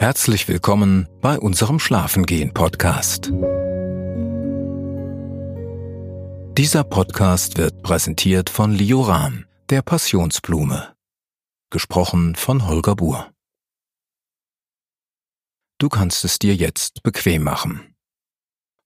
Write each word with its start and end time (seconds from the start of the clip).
Herzlich 0.00 0.46
willkommen 0.46 1.08
bei 1.20 1.40
unserem 1.40 1.80
Schlafengehen 1.80 2.54
Podcast. 2.54 3.32
Dieser 6.56 6.84
Podcast 6.84 7.58
wird 7.58 7.82
präsentiert 7.82 8.48
von 8.48 8.70
Lioram, 8.70 9.46
der 9.70 9.82
Passionsblume. 9.82 10.94
Gesprochen 11.70 12.36
von 12.36 12.68
Holger 12.68 12.94
Buhr. 12.94 13.32
Du 15.78 15.88
kannst 15.88 16.24
es 16.24 16.38
dir 16.38 16.54
jetzt 16.54 17.02
bequem 17.02 17.42
machen. 17.42 17.96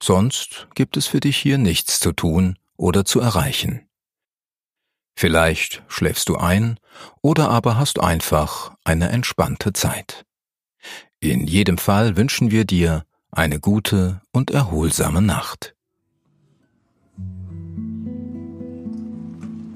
Sonst 0.03 0.67
gibt 0.75 0.97
es 0.97 1.07
für 1.07 1.21
dich 1.21 1.37
hier 1.37 1.59
nichts 1.59 2.01
zu 2.01 2.13
tun 2.13 2.57
oder 2.79 3.05
zu 3.05 3.21
erreichen. 3.21 3.87
Vielleicht 5.15 5.83
schläfst 5.89 6.31
du 6.31 6.37
ein 6.37 6.81
oder 7.21 7.51
aber 7.51 7.77
hast 7.77 8.01
einfach 8.01 8.75
eine 8.83 9.11
entspannte 9.11 9.75
Zeit. 9.75 10.25
In 11.23 11.47
jedem 11.47 11.79
Fall 11.79 12.17
wünschen 12.17 12.51
wir 12.51 12.65
dir 12.65 13.05
eine 13.31 13.61
gute 13.61 14.21
und 14.33 14.51
erholsame 14.51 15.23
Nacht. 15.23 15.77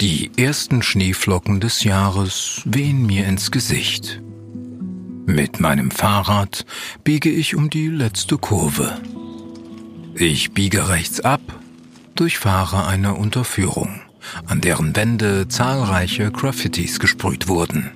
Die 0.01 0.33
ersten 0.37 0.83
Schneeflocken 0.83 1.61
des 1.61 1.85
Jahres 1.85 2.63
wehen 2.65 3.07
mir 3.07 3.27
ins 3.27 3.53
Gesicht. 3.53 4.21
Mit 5.27 5.61
meinem 5.61 5.93
Fahrrad 5.93 6.67
biege 7.05 7.31
ich 7.31 7.55
um 7.55 7.71
die 7.71 7.87
letzte 7.87 8.39
Kurve. 8.39 9.01
Ich 10.17 10.51
biege 10.51 10.89
rechts 10.89 11.21
ab, 11.21 11.41
durchfahre 12.17 12.89
eine 12.89 13.15
Unterführung, 13.15 14.01
an 14.47 14.61
deren 14.61 14.97
Wände 14.97 15.47
zahlreiche 15.47 16.33
Graffitis 16.33 16.99
gesprüht 16.99 17.47
wurden. 17.47 17.93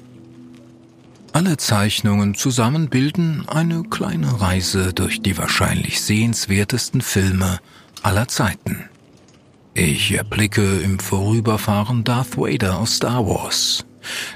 Alle 1.40 1.56
Zeichnungen 1.56 2.34
zusammen 2.34 2.90
bilden 2.90 3.48
eine 3.48 3.82
kleine 3.84 4.42
Reise 4.42 4.92
durch 4.92 5.22
die 5.22 5.38
wahrscheinlich 5.38 6.02
sehenswertesten 6.02 7.00
Filme 7.00 7.60
aller 8.02 8.28
Zeiten. 8.28 8.91
Ich 9.72 10.12
erblicke 10.12 10.80
im 10.80 10.98
Vorüberfahren 10.98 12.05
Darth 12.05 12.36
Vader 12.36 12.78
aus 12.78 12.97
Star 12.97 13.27
Wars, 13.27 13.86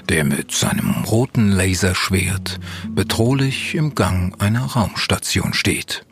der 0.09 0.23
mit 0.23 0.51
seinem 0.51 1.03
roten 1.03 1.51
Laserschwert 1.51 2.59
bedrohlich 2.89 3.75
im 3.75 3.93
Gang 3.93 4.41
einer 4.41 4.65
Raumstation 4.65 5.53
steht. 5.53 6.07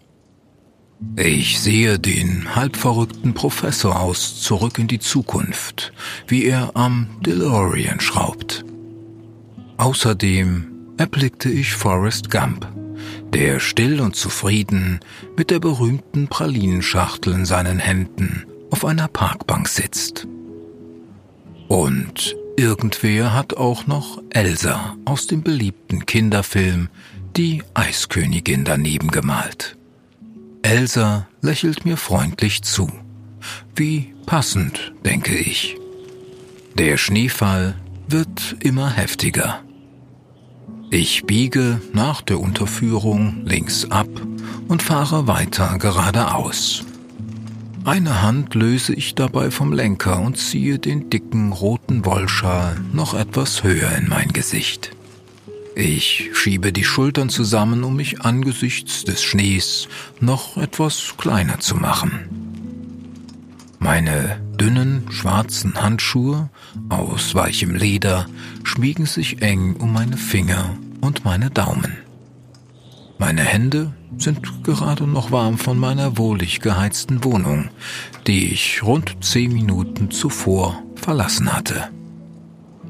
Ich 1.15 1.59
sehe 1.59 1.97
den 1.97 2.55
halbverrückten 2.55 3.33
Professor 3.33 3.99
aus 3.99 4.43
Zurück 4.43 4.77
in 4.77 4.87
die 4.87 4.99
Zukunft, 4.99 5.91
wie 6.27 6.45
er 6.45 6.75
am 6.75 7.09
DeLorean 7.25 7.99
schraubt. 7.99 8.63
Außerdem 9.77 10.69
erblickte 10.97 11.49
ich 11.49 11.73
Forrest 11.73 12.29
Gump, 12.29 12.67
der 13.33 13.59
still 13.59 13.99
und 14.01 14.15
zufrieden 14.15 14.99
mit 15.35 15.49
der 15.49 15.59
berühmten 15.59 16.27
Pralinenschachtel 16.27 17.33
in 17.33 17.45
seinen 17.45 17.79
Händen 17.79 18.45
auf 18.71 18.85
einer 18.85 19.07
Parkbank 19.07 19.67
sitzt. 19.67 20.27
Und 21.67 22.35
irgendwer 22.57 23.33
hat 23.33 23.55
auch 23.55 23.87
noch 23.87 24.21
Elsa 24.29 24.95
aus 25.05 25.27
dem 25.27 25.41
beliebten 25.41 26.05
Kinderfilm 26.05 26.89
Die 27.35 27.63
Eiskönigin 27.73 28.63
daneben 28.63 29.09
gemalt. 29.09 29.77
Elsa 30.61 31.27
lächelt 31.41 31.83
mir 31.85 31.97
freundlich 31.97 32.61
zu. 32.61 32.91
Wie 33.75 34.13
passend, 34.25 34.93
denke 35.03 35.35
ich. 35.35 35.77
Der 36.75 36.97
Schneefall 36.97 37.75
wird 38.07 38.55
immer 38.59 38.89
heftiger. 38.89 39.61
Ich 40.93 41.23
biege 41.23 41.81
nach 41.91 42.21
der 42.21 42.39
Unterführung 42.39 43.47
links 43.47 43.89
ab 43.89 44.07
und 44.67 44.83
fahre 44.83 45.25
weiter 45.25 45.79
geradeaus. 45.79 46.85
Eine 47.83 48.21
Hand 48.21 48.53
löse 48.53 48.93
ich 48.93 49.15
dabei 49.15 49.49
vom 49.49 49.73
Lenker 49.73 50.21
und 50.21 50.37
ziehe 50.37 50.77
den 50.77 51.09
dicken 51.09 51.51
roten 51.51 52.05
Wollschal 52.05 52.79
noch 52.93 53.15
etwas 53.15 53.63
höher 53.63 53.91
in 53.93 54.07
mein 54.07 54.33
Gesicht. 54.33 54.91
Ich 55.73 56.29
schiebe 56.33 56.71
die 56.71 56.83
Schultern 56.83 57.29
zusammen, 57.29 57.83
um 57.83 57.95
mich 57.95 58.21
angesichts 58.21 59.03
des 59.03 59.23
Schnees 59.23 59.87
noch 60.19 60.57
etwas 60.57 61.15
kleiner 61.17 61.59
zu 61.59 61.75
machen. 61.75 62.42
Meine 63.83 64.39
dünnen 64.57 65.11
schwarzen 65.11 65.75
Handschuhe 65.75 66.49
aus 66.87 67.35
weichem 67.35 67.75
Leder 67.75 68.27
schmiegen 68.63 69.05
sich 69.05 69.41
eng 69.41 69.75
um 69.75 69.91
meine 69.91 70.15
Finger 70.15 70.77
und 71.01 71.25
meine 71.25 71.49
Daumen. 71.49 71.97
Meine 73.17 73.41
Hände 73.41 73.93
sind 74.17 74.63
gerade 74.63 75.05
noch 75.05 75.31
warm 75.31 75.57
von 75.57 75.77
meiner 75.77 76.17
wohlig 76.17 76.61
geheizten 76.61 77.25
Wohnung, 77.25 77.71
die 78.25 78.53
ich 78.53 78.83
rund 78.83 79.17
zehn 79.19 79.51
Minuten 79.51 80.11
zuvor 80.11 80.81
verlassen 80.95 81.51
hatte. 81.51 81.89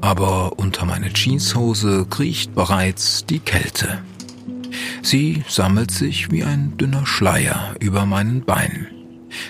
Aber 0.00 0.60
unter 0.60 0.84
meine 0.86 1.12
Jeanshose 1.12 2.06
kriecht 2.08 2.54
bereits 2.54 3.26
die 3.26 3.40
Kälte. 3.40 3.98
Sie 5.02 5.42
sammelt 5.48 5.90
sich 5.90 6.30
wie 6.30 6.44
ein 6.44 6.76
dünner 6.76 7.04
Schleier 7.04 7.74
über 7.80 8.06
meinen 8.06 8.44
Beinen, 8.44 8.93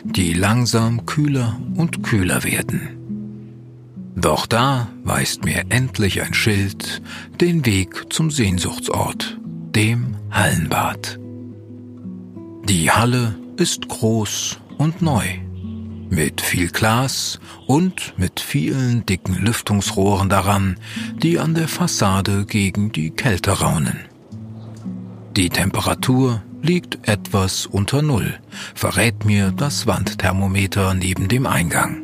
die 0.04 0.32
langsam 0.32 1.06
kühler 1.06 1.58
und 1.76 2.02
kühler 2.02 2.44
werden. 2.44 3.04
Doch 4.16 4.46
da 4.46 4.88
weist 5.02 5.44
mir 5.44 5.64
endlich 5.70 6.22
ein 6.22 6.34
Schild 6.34 7.02
den 7.40 7.66
Weg 7.66 8.12
zum 8.12 8.30
Sehnsuchtsort, 8.30 9.38
dem 9.74 10.16
Hallenbad. 10.30 11.18
Die 12.68 12.90
Halle 12.90 13.34
ist 13.56 13.88
groß 13.88 14.58
und 14.78 15.02
neu, 15.02 15.24
mit 16.10 16.40
viel 16.40 16.70
Glas 16.70 17.40
und 17.66 18.14
mit 18.16 18.40
vielen 18.40 19.04
dicken 19.04 19.34
Lüftungsrohren 19.34 20.28
daran, 20.28 20.76
die 21.22 21.38
an 21.38 21.54
der 21.54 21.68
Fassade 21.68 22.46
gegen 22.46 22.92
die 22.92 23.10
Kälte 23.10 23.50
raunen. 23.50 23.98
Die 25.36 25.50
Temperatur 25.50 26.42
liegt 26.64 27.06
etwas 27.06 27.66
unter 27.66 28.00
Null, 28.00 28.38
verrät 28.74 29.26
mir 29.26 29.52
das 29.52 29.86
Wandthermometer 29.86 30.94
neben 30.94 31.28
dem 31.28 31.46
Eingang. 31.46 32.02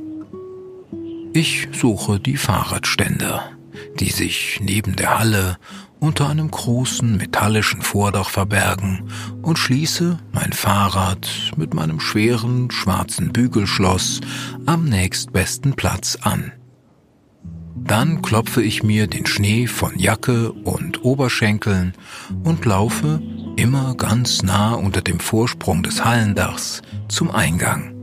Ich 1.33 1.69
suche 1.73 2.21
die 2.21 2.37
Fahrradständer, 2.37 3.53
die 3.99 4.11
sich 4.11 4.61
neben 4.63 4.97
der 4.97 5.19
Halle 5.19 5.57
unter 5.99 6.29
einem 6.29 6.51
großen 6.51 7.17
metallischen 7.17 7.81
Vordach 7.81 8.29
verbergen 8.29 9.11
und 9.41 9.59
schließe 9.59 10.19
mein 10.33 10.53
Fahrrad 10.53 11.53
mit 11.57 11.73
meinem 11.73 11.99
schweren 11.99 12.71
schwarzen 12.71 13.33
Bügelschloss 13.33 14.21
am 14.67 14.85
nächstbesten 14.85 15.75
Platz 15.75 16.19
an. 16.21 16.53
Dann 17.77 18.21
klopfe 18.21 18.63
ich 18.63 18.83
mir 18.83 19.07
den 19.07 19.25
Schnee 19.25 19.67
von 19.67 19.99
Jacke 19.99 20.53
und 20.53 21.03
Oberschenkeln 21.03 21.95
und 22.45 22.67
laufe 22.67 23.23
immer 23.61 23.95
ganz 23.95 24.43
nah 24.43 24.73
unter 24.73 25.03
dem 25.03 25.21
Vorsprung 25.21 25.83
des 25.83 26.03
Hallendachs 26.03 26.81
zum 27.09 27.31
Eingang. 27.31 27.95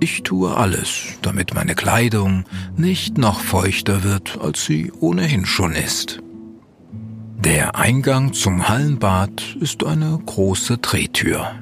Ich 0.00 0.22
tue 0.22 0.56
alles, 0.56 1.18
damit 1.20 1.54
meine 1.54 1.74
Kleidung 1.74 2.44
nicht 2.74 3.18
noch 3.18 3.40
feuchter 3.40 4.04
wird, 4.04 4.38
als 4.40 4.64
sie 4.64 4.90
ohnehin 5.00 5.44
schon 5.44 5.72
ist. 5.72 6.22
Der 7.38 7.76
Eingang 7.76 8.32
zum 8.32 8.66
Hallenbad 8.66 9.54
ist 9.60 9.84
eine 9.84 10.18
große 10.24 10.78
Drehtür. 10.78 11.52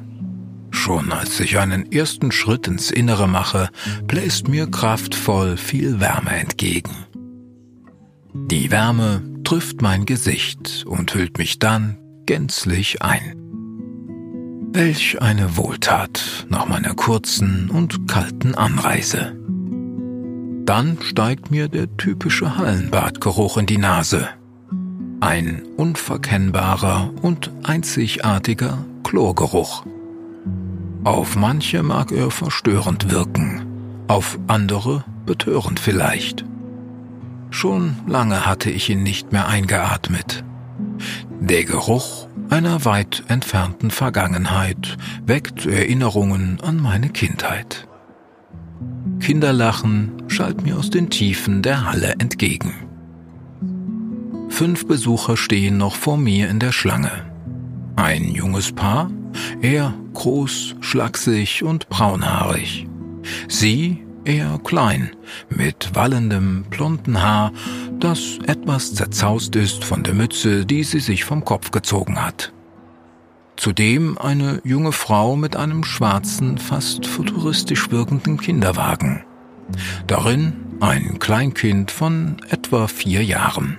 Schon 0.70 1.10
als 1.10 1.40
ich 1.40 1.58
einen 1.58 1.90
ersten 1.90 2.30
Schritt 2.30 2.68
ins 2.68 2.92
Innere 2.92 3.26
mache, 3.26 3.68
bläst 4.06 4.46
mir 4.46 4.70
kraftvoll 4.70 5.56
viel 5.56 5.98
Wärme 5.98 6.36
entgegen. 6.36 6.94
Die 8.32 8.70
Wärme 8.70 9.22
trifft 9.42 9.82
mein 9.82 10.06
Gesicht 10.06 10.84
und 10.86 11.12
hüllt 11.14 11.38
mich 11.38 11.58
dann 11.58 11.98
gänzlich 12.26 13.02
ein. 13.02 13.36
Welch 14.72 15.20
eine 15.20 15.56
Wohltat 15.56 16.46
nach 16.48 16.66
meiner 16.66 16.94
kurzen 16.94 17.70
und 17.70 18.08
kalten 18.08 18.54
Anreise. 18.54 19.36
Dann 20.64 20.98
steigt 21.02 21.50
mir 21.50 21.68
der 21.68 21.94
typische 21.96 22.56
Hallenbadgeruch 22.56 23.58
in 23.58 23.66
die 23.66 23.78
Nase. 23.78 24.28
Ein 25.20 25.62
unverkennbarer 25.76 27.12
und 27.20 27.50
einzigartiger 27.64 28.78
Chlorgeruch. 29.02 29.84
Auf 31.04 31.36
manche 31.36 31.82
mag 31.82 32.12
er 32.12 32.30
verstörend 32.30 33.10
wirken, 33.10 33.66
auf 34.08 34.38
andere 34.46 35.04
betörend 35.26 35.80
vielleicht. 35.80 36.44
Schon 37.50 37.96
lange 38.06 38.46
hatte 38.46 38.70
ich 38.70 38.88
ihn 38.88 39.02
nicht 39.02 39.32
mehr 39.32 39.48
eingeatmet. 39.48 40.44
Der 41.42 41.64
Geruch 41.64 42.28
einer 42.50 42.84
weit 42.84 43.24
entfernten 43.26 43.90
Vergangenheit 43.90 44.96
weckt 45.26 45.66
Erinnerungen 45.66 46.60
an 46.62 46.76
meine 46.80 47.08
Kindheit. 47.08 47.88
Kinderlachen 49.18 50.22
schallt 50.28 50.62
mir 50.62 50.78
aus 50.78 50.90
den 50.90 51.10
Tiefen 51.10 51.62
der 51.62 51.84
Halle 51.84 52.14
entgegen. 52.20 52.72
Fünf 54.50 54.86
Besucher 54.86 55.36
stehen 55.36 55.78
noch 55.78 55.96
vor 55.96 56.16
mir 56.16 56.48
in 56.48 56.60
der 56.60 56.70
Schlange. 56.70 57.10
Ein 57.96 58.30
junges 58.30 58.70
Paar, 58.70 59.10
er 59.60 59.94
groß, 60.14 60.76
schlaksig 60.80 61.64
und 61.64 61.88
braunhaarig. 61.88 62.86
Sie 63.48 64.04
eher 64.24 64.58
klein, 64.64 65.10
mit 65.48 65.94
wallendem 65.94 66.64
blonden 66.70 67.22
Haar, 67.22 67.52
das 67.98 68.38
etwas 68.46 68.94
zerzaust 68.94 69.56
ist 69.56 69.84
von 69.84 70.02
der 70.02 70.14
Mütze, 70.14 70.64
die 70.66 70.84
sie 70.84 71.00
sich 71.00 71.24
vom 71.24 71.44
Kopf 71.44 71.70
gezogen 71.70 72.22
hat. 72.24 72.52
Zudem 73.56 74.18
eine 74.18 74.60
junge 74.64 74.92
Frau 74.92 75.36
mit 75.36 75.56
einem 75.56 75.84
schwarzen, 75.84 76.58
fast 76.58 77.06
futuristisch 77.06 77.90
wirkenden 77.90 78.38
Kinderwagen. 78.38 79.24
Darin 80.06 80.54
ein 80.80 81.18
Kleinkind 81.18 81.90
von 81.90 82.38
etwa 82.50 82.88
vier 82.88 83.22
Jahren. 83.22 83.78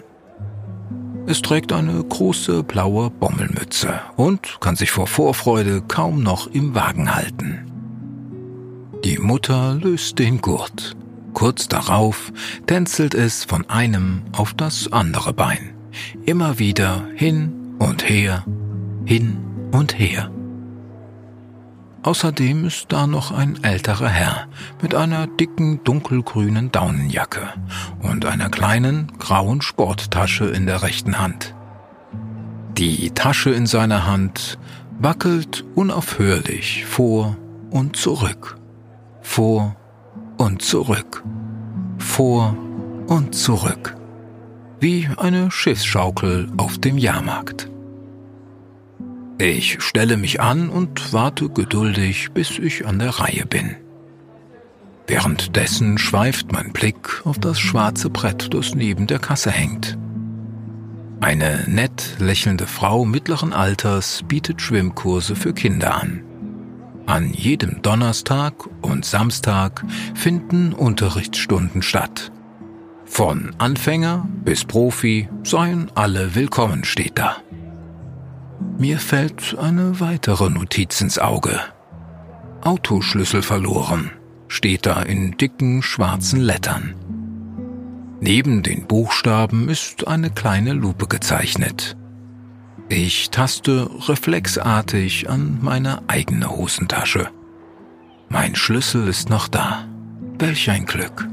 Es 1.25 1.42
trägt 1.42 1.74
eine 1.74 2.04
große 2.04 2.63
blaue 2.63 3.10
Bommelmütze 3.10 4.00
und 4.16 4.60
kann 4.60 4.75
sich 4.75 4.92
vor 4.92 5.07
Vorfreude 5.07 5.81
kaum 5.81 6.22
noch 6.22 6.48
im 6.48 6.75
Wagen 6.75 7.16
halten. 7.16 7.72
Die 9.03 9.17
Mutter 9.17 9.75
löst 9.75 10.17
den 10.19 10.39
Gurt. 10.39 10.95
Kurz 11.33 11.67
darauf 11.67 12.31
tänzelt 12.67 13.13
es 13.13 13.44
von 13.44 13.69
einem 13.69 14.21
auf 14.31 14.53
das 14.53 14.94
andere 14.94 15.33
Bein. 15.33 15.73
Immer 16.25 16.57
wieder 16.57 17.07
hin 17.15 17.75
und 17.79 18.07
her, 18.07 18.45
hin 19.05 19.38
und 19.71 20.00
her. 20.00 20.31
Außerdem 22.03 22.65
ist 22.65 22.88
da 22.89 23.07
noch 23.07 23.31
ein 23.31 23.63
älterer 23.63 24.07
Herr 24.09 24.47
mit 24.81 24.95
einer 24.95 25.27
dicken 25.27 25.83
dunkelgrünen 25.83 26.71
Daunenjacke 26.71 27.53
und 28.01 28.25
einer 28.25 28.49
kleinen 28.49 29.11
grauen 29.19 29.61
Sporttasche 29.61 30.45
in 30.45 30.65
der 30.65 30.81
rechten 30.81 31.19
Hand. 31.19 31.56
Die 32.77 33.11
Tasche 33.11 33.51
in 33.51 33.67
seiner 33.67 34.06
Hand 34.06 34.57
wackelt 34.99 35.65
unaufhörlich 35.75 36.85
vor 36.85 37.38
und 37.69 37.95
zurück, 37.95 38.57
vor 39.23 39.75
und 40.37 40.61
zurück, 40.61 41.23
vor 41.97 42.55
und 43.07 43.33
zurück, 43.33 43.95
wie 44.79 45.09
eine 45.17 45.49
Schiffsschaukel 45.49 46.51
auf 46.57 46.77
dem 46.77 46.97
Jahrmarkt. 46.99 47.69
Ich 49.39 49.81
stelle 49.81 50.17
mich 50.17 50.41
an 50.41 50.69
und 50.69 51.11
warte 51.11 51.49
geduldig, 51.49 52.31
bis 52.33 52.59
ich 52.59 52.85
an 52.85 52.99
der 52.99 53.19
Reihe 53.19 53.45
bin. 53.47 53.75
Währenddessen 55.07 55.97
schweift 55.97 56.51
mein 56.51 56.71
Blick 56.71 57.21
auf 57.25 57.39
das 57.39 57.59
schwarze 57.59 58.09
Brett, 58.09 58.53
das 58.53 58.75
neben 58.75 59.07
der 59.07 59.19
Kasse 59.19 59.51
hängt. 59.51 59.97
Eine 61.19 61.63
nett 61.67 62.15
lächelnde 62.19 62.67
Frau 62.67 63.05
mittleren 63.05 63.53
Alters 63.53 64.23
bietet 64.27 64.61
Schwimmkurse 64.61 65.35
für 65.35 65.53
Kinder 65.53 65.95
an. 65.95 66.21
An 67.05 67.33
jedem 67.33 67.81
Donnerstag 67.81 68.53
und 68.81 69.03
Samstag 69.03 69.83
finden 70.15 70.73
Unterrichtsstunden 70.73 71.81
statt. 71.81 72.31
Von 73.05 73.53
Anfänger 73.57 74.27
bis 74.45 74.63
Profi 74.63 75.27
seien 75.44 75.91
alle 75.95 76.33
willkommen, 76.33 76.85
steht 76.85 77.19
da. 77.19 77.38
Mir 78.77 79.00
fällt 79.00 79.57
eine 79.59 80.00
weitere 80.00 80.50
Notiz 80.50 81.01
ins 81.01 81.19
Auge. 81.19 81.59
Autoschlüssel 82.61 83.41
verloren, 83.41 84.11
steht 84.47 84.85
da 84.85 85.01
in 85.01 85.38
dicken 85.38 85.83
schwarzen 85.83 86.39
Lettern. 86.39 86.95
Neben 88.21 88.63
den 88.63 88.88
Buchstaben 88.88 89.67
ist 89.67 90.07
eine 90.07 90.29
kleine 90.29 90.71
Lupe 90.71 91.07
gezeichnet. 91.07 91.97
Ich 92.95 93.31
taste 93.31 93.90
reflexartig 94.07 95.28
an 95.28 95.57
meine 95.63 96.04
eigene 96.07 96.51
Hosentasche. 96.51 97.31
Mein 98.30 98.56
Schlüssel 98.56 99.07
ist 99.07 99.31
noch 99.31 99.48
da. 99.48 99.88
Welch 100.38 100.69
ein 100.69 100.86
Glück. 100.86 101.28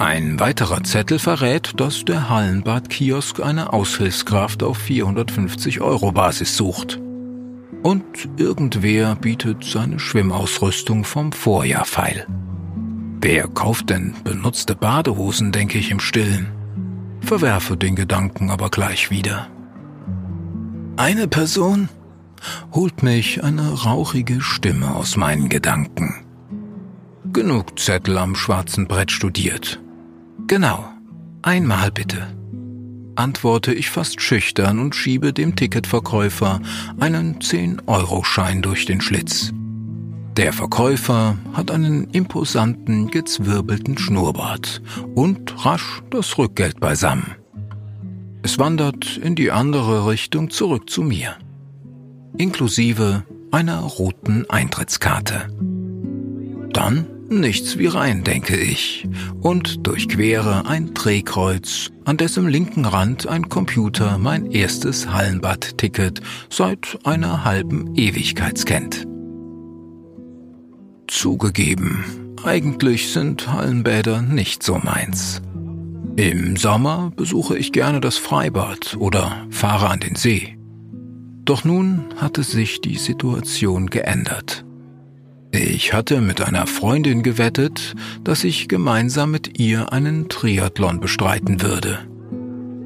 Ein 0.00 0.40
weiterer 0.40 0.82
Zettel 0.82 1.20
verrät, 1.20 1.74
dass 1.76 2.04
der 2.04 2.28
Hallenbad-Kiosk 2.28 3.38
eine 3.38 3.72
Aushilfskraft 3.72 4.64
auf 4.64 4.78
450 4.78 5.80
Euro 5.80 6.10
Basis 6.10 6.56
sucht. 6.56 6.98
Und 7.84 8.02
irgendwer 8.36 9.14
bietet 9.14 9.62
seine 9.62 10.00
Schwimmausrüstung 10.00 11.04
vom 11.04 11.30
Vorjahr 11.30 11.84
feil. 11.84 12.26
Wer 13.20 13.46
kauft 13.46 13.90
denn 13.90 14.16
benutzte 14.24 14.74
Badehosen, 14.74 15.52
denke 15.52 15.78
ich 15.78 15.92
im 15.92 16.00
Stillen. 16.00 16.48
Verwerfe 17.20 17.76
den 17.76 17.94
Gedanken 17.94 18.50
aber 18.50 18.70
gleich 18.70 19.12
wieder. 19.12 19.46
Eine 20.96 21.26
Person 21.26 21.88
holt 22.72 23.02
mich 23.02 23.42
eine 23.42 23.82
rauchige 23.84 24.42
Stimme 24.42 24.94
aus 24.94 25.16
meinen 25.16 25.48
Gedanken. 25.48 26.24
Genug 27.32 27.78
Zettel 27.78 28.18
am 28.18 28.34
schwarzen 28.34 28.86
Brett 28.86 29.10
studiert. 29.10 29.80
Genau, 30.46 30.84
einmal 31.40 31.90
bitte, 31.90 32.36
antworte 33.16 33.72
ich 33.72 33.88
fast 33.88 34.20
schüchtern 34.20 34.78
und 34.78 34.94
schiebe 34.94 35.32
dem 35.32 35.56
Ticketverkäufer 35.56 36.60
einen 37.00 37.38
10-Euro-Schein 37.38 38.60
durch 38.60 38.84
den 38.84 39.00
Schlitz. 39.00 39.50
Der 40.36 40.52
Verkäufer 40.52 41.38
hat 41.54 41.70
einen 41.70 42.10
imposanten, 42.10 43.10
gezwirbelten 43.10 43.96
Schnurrbart 43.96 44.82
und 45.14 45.64
rasch 45.64 46.02
das 46.10 46.36
Rückgeld 46.36 46.80
beisammen. 46.80 47.41
Es 48.42 48.58
wandert 48.58 49.16
in 49.16 49.34
die 49.34 49.50
andere 49.50 50.06
Richtung 50.06 50.50
zurück 50.50 50.90
zu 50.90 51.02
mir, 51.02 51.36
inklusive 52.36 53.24
einer 53.50 53.80
roten 53.80 54.48
Eintrittskarte. 54.48 55.48
Dann 56.72 57.06
Nichts 57.32 57.78
wie 57.78 57.86
rein, 57.86 58.24
denke 58.24 58.56
ich, 58.56 59.08
und 59.40 59.86
durchquere 59.86 60.66
ein 60.66 60.92
Drehkreuz, 60.92 61.90
an 62.04 62.18
dessen 62.18 62.46
linken 62.46 62.84
Rand 62.84 63.26
ein 63.26 63.48
Computer 63.48 64.18
mein 64.18 64.50
erstes 64.50 65.08
Hallenbad-Ticket 65.08 66.20
seit 66.50 66.98
einer 67.04 67.42
halben 67.42 67.94
Ewigkeit 67.94 68.58
scannt. 68.58 69.06
Zugegeben, 71.06 72.04
eigentlich 72.44 73.10
sind 73.14 73.50
Hallenbäder 73.50 74.20
nicht 74.20 74.62
so 74.62 74.76
meins. 74.76 75.40
Im 76.16 76.56
Sommer 76.56 77.10
besuche 77.16 77.56
ich 77.56 77.72
gerne 77.72 78.00
das 78.00 78.18
Freibad 78.18 78.96
oder 78.98 79.46
fahre 79.48 79.88
an 79.88 80.00
den 80.00 80.14
See. 80.14 80.58
Doch 81.46 81.64
nun 81.64 82.04
hatte 82.18 82.42
sich 82.42 82.82
die 82.82 82.96
Situation 82.96 83.88
geändert. 83.88 84.64
Ich 85.52 85.94
hatte 85.94 86.20
mit 86.20 86.42
einer 86.42 86.66
Freundin 86.66 87.22
gewettet, 87.22 87.94
dass 88.24 88.44
ich 88.44 88.68
gemeinsam 88.68 89.30
mit 89.30 89.58
ihr 89.58 89.92
einen 89.92 90.28
Triathlon 90.28 91.00
bestreiten 91.00 91.62
würde. 91.62 92.00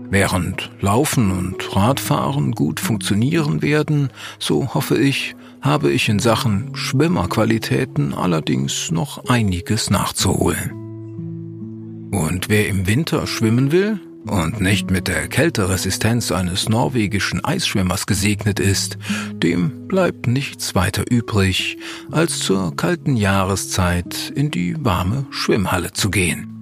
Während 0.08 0.70
Laufen 0.80 1.32
und 1.32 1.76
Radfahren 1.76 2.52
gut 2.52 2.78
funktionieren 2.78 3.60
werden, 3.60 4.10
so 4.38 4.72
hoffe 4.72 4.96
ich, 4.96 5.34
habe 5.60 5.90
ich 5.90 6.08
in 6.08 6.20
Sachen 6.20 6.76
Schwimmerqualitäten 6.76 8.14
allerdings 8.14 8.92
noch 8.92 9.24
einiges 9.28 9.90
nachzuholen. 9.90 10.85
Und 12.10 12.48
wer 12.48 12.68
im 12.68 12.86
Winter 12.86 13.26
schwimmen 13.26 13.72
will, 13.72 14.00
und 14.26 14.60
nicht 14.60 14.90
mit 14.90 15.08
der 15.08 15.28
Kälteresistenz 15.28 16.32
eines 16.32 16.68
norwegischen 16.68 17.44
Eisschwimmers 17.44 18.06
gesegnet 18.06 18.58
ist, 18.58 18.98
dem 19.32 19.86
bleibt 19.86 20.26
nichts 20.26 20.74
weiter 20.74 21.04
übrig, 21.08 21.78
als 22.10 22.40
zur 22.40 22.74
kalten 22.74 23.16
Jahreszeit 23.16 24.32
in 24.34 24.50
die 24.50 24.84
warme 24.84 25.26
Schwimmhalle 25.30 25.92
zu 25.92 26.10
gehen. 26.10 26.52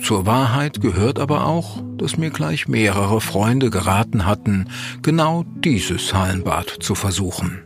Zur 0.00 0.26
Wahrheit 0.26 0.80
gehört 0.80 1.18
aber 1.18 1.46
auch, 1.46 1.82
dass 1.96 2.16
mir 2.16 2.30
gleich 2.30 2.68
mehrere 2.68 3.20
Freunde 3.20 3.70
geraten 3.70 4.26
hatten, 4.26 4.68
genau 5.02 5.44
dieses 5.64 6.14
Hallenbad 6.14 6.68
zu 6.80 6.94
versuchen. 6.94 7.64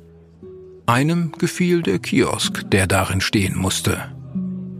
Einem 0.86 1.32
gefiel 1.32 1.82
der 1.82 1.98
Kiosk, 1.98 2.70
der 2.70 2.86
darin 2.86 3.20
stehen 3.20 3.56
musste. 3.58 3.98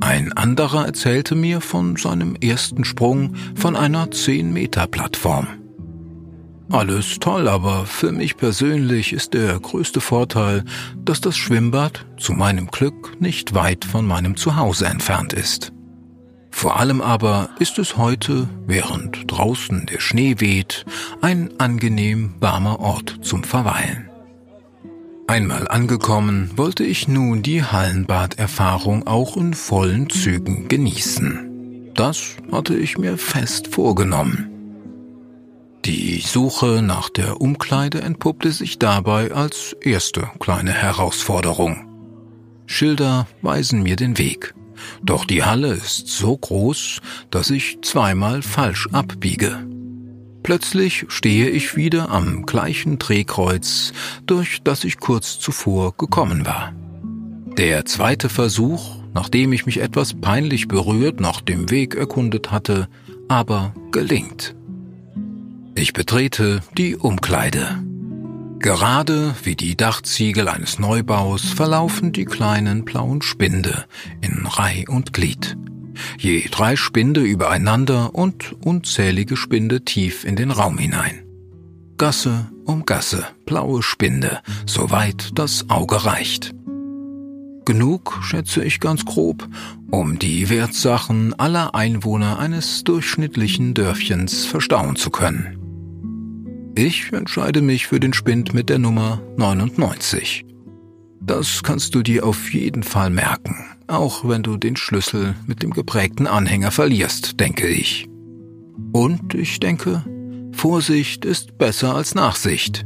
Ein 0.03 0.33
anderer 0.33 0.85
erzählte 0.85 1.37
mir 1.37 1.61
von 1.61 1.95
seinem 1.95 2.35
ersten 2.35 2.85
Sprung 2.85 3.37
von 3.55 3.77
einer 3.77 4.07
10-Meter-Plattform. 4.07 5.47
Alles 6.73 7.21
toll, 7.21 7.47
aber 7.47 7.87
für 7.87 8.11
mich 8.11 8.37
persönlich 8.37 9.13
ist 9.13 9.33
der 9.33 9.61
größte 9.61 10.01
Vorteil, 10.01 10.65
dass 10.97 11.21
das 11.21 11.37
Schwimmbad 11.37 12.05
zu 12.19 12.33
meinem 12.33 12.67
Glück 12.67 13.21
nicht 13.21 13.55
weit 13.55 13.85
von 13.85 14.05
meinem 14.05 14.37
Zuhause 14.37 14.87
entfernt 14.87 15.35
ist. 15.35 15.73
Vor 16.51 16.81
allem 16.81 17.01
aber 17.01 17.51
ist 17.61 17.79
es 17.79 17.97
heute, 17.97 18.49
während 18.67 19.31
draußen 19.31 19.87
der 19.87 20.01
Schnee 20.01 20.41
weht, 20.41 20.85
ein 21.21 21.61
angenehm 21.61 22.35
warmer 22.41 22.81
Ort 22.81 23.21
zum 23.23 23.45
Verweilen. 23.45 24.12
Einmal 25.27 25.69
angekommen, 25.69 26.51
wollte 26.57 26.85
ich 26.85 27.09
nun 27.09 27.43
die 27.43 27.63
Hallenbaderfahrung 27.63 29.07
auch 29.07 29.37
in 29.37 29.55
vollen 29.55 30.11
Zügen 30.11 30.69
genießen. 30.69 31.93
Das 31.95 32.37
hatte 32.51 32.75
ich 32.77 32.99
mir 32.99 33.17
fest 33.17 33.69
vorgenommen. 33.69 34.49
Die 35.85 36.21
Suche 36.21 36.83
nach 36.83 37.09
der 37.09 37.41
Umkleide 37.41 38.03
entpuppte 38.03 38.53
sich 38.53 38.79
dabei 38.79 39.33
als 39.33 39.75
erste 39.81 40.31
kleine 40.39 40.73
Herausforderung. 40.73 41.89
Schilder 42.67 43.27
weisen 43.43 43.83
mir 43.83 43.97
den 43.97 44.19
Weg. 44.19 44.55
Doch 45.03 45.25
die 45.25 45.45
Halle 45.45 45.73
ist 45.73 46.09
so 46.09 46.37
groß, 46.37 47.01
dass 47.31 47.51
ich 47.51 47.79
zweimal 47.83 48.43
falsch 48.43 48.89
abbiege. 48.93 49.67
Plötzlich 50.43 51.07
stehe 51.09 51.49
ich 51.49 51.77
wieder 51.77 52.11
am 52.11 52.47
gleichen 52.47 52.99
Drehkreuz, 52.99 53.93
durch 54.27 54.63
das 54.63 54.85
ich 54.85 54.99
kurz 54.99 55.39
zuvor 55.39 55.97
gekommen 55.97 56.45
war. 56.45 56.73
Der 57.59 57.85
zweite 57.85 58.29
Versuch, 58.29 58.97
nachdem 59.15 59.53
ich 59.53 59.67
mich 59.67 59.81
etwas 59.81 60.15
peinlich 60.15 60.69
berührt 60.69 61.21
nach 61.21 61.41
dem 61.41 61.71
Weg 61.71 61.95
erkundet 61.95 62.51
hatte, 62.51 62.89
aber 63.29 63.75
gelingt. 63.93 64.55
Ich 65.75 65.93
betrete 65.93 66.61
die 66.77 66.97
Umkleide. 66.97 67.79
Gerade 68.59 69.35
wie 69.43 69.57
die 69.57 69.77
Dachziegel 69.77 70.49
eines 70.49 70.79
Neubaus 70.79 71.43
verlaufen 71.43 72.13
die 72.13 72.25
kleinen 72.25 72.85
blauen 72.85 73.23
Spinde 73.23 73.85
in 74.21 74.47
Reih 74.47 74.85
und 74.89 75.13
Glied. 75.13 75.57
Je 76.19 76.47
drei 76.51 76.77
Spinde 76.77 77.23
übereinander 77.23 78.15
und 78.15 78.53
unzählige 78.65 79.37
Spinde 79.37 79.85
tief 79.85 80.25
in 80.25 80.37
den 80.37 80.51
Raum 80.51 80.79
hinein. 80.79 81.23
Gasse 81.99 82.49
um 82.65 82.85
Gasse, 82.85 83.27
blaue 83.45 83.83
Spinde, 83.83 84.41
soweit 84.67 85.31
das 85.39 85.69
Auge 85.69 86.05
reicht. 86.05 86.55
Genug, 87.65 88.19
schätze 88.23 88.65
ich 88.65 88.81
ganz 88.81 89.05
grob, 89.05 89.49
um 89.91 90.19
die 90.19 90.51
Wertsachen 90.51 91.39
aller 91.39 91.75
Einwohner 91.75 92.39
eines 92.39 92.83
durchschnittlichen 92.83 93.75
Dörfchens 93.75 94.45
verstauen 94.47 94.97
zu 94.97 95.11
können. 95.11 95.59
Ich 96.75 97.13
entscheide 97.13 97.63
mich 97.63 97.87
für 97.87 98.01
den 98.01 98.13
Spind 98.13 98.55
mit 98.55 98.69
der 98.69 98.79
Nummer 98.79 99.21
99. 99.37 100.45
Das 101.21 101.63
kannst 101.63 101.95
du 101.95 102.03
dir 102.03 102.27
auf 102.27 102.53
jeden 102.53 102.83
Fall 102.83 103.11
merken, 103.11 103.65
auch 103.93 104.29
wenn 104.29 104.43
du 104.43 104.57
den 104.57 104.77
Schlüssel 104.77 105.35
mit 105.47 105.63
dem 105.63 105.71
geprägten 105.71 106.27
Anhänger 106.27 106.71
verlierst, 106.71 107.39
denke 107.41 107.69
ich. 107.69 108.09
Und 108.93 109.35
ich 109.35 109.61
denke, 109.61 110.05
Vorsicht 110.53 111.25
ist 111.25 111.59
besser 111.59 111.95
als 111.95 112.15
Nachsicht. 112.15 112.85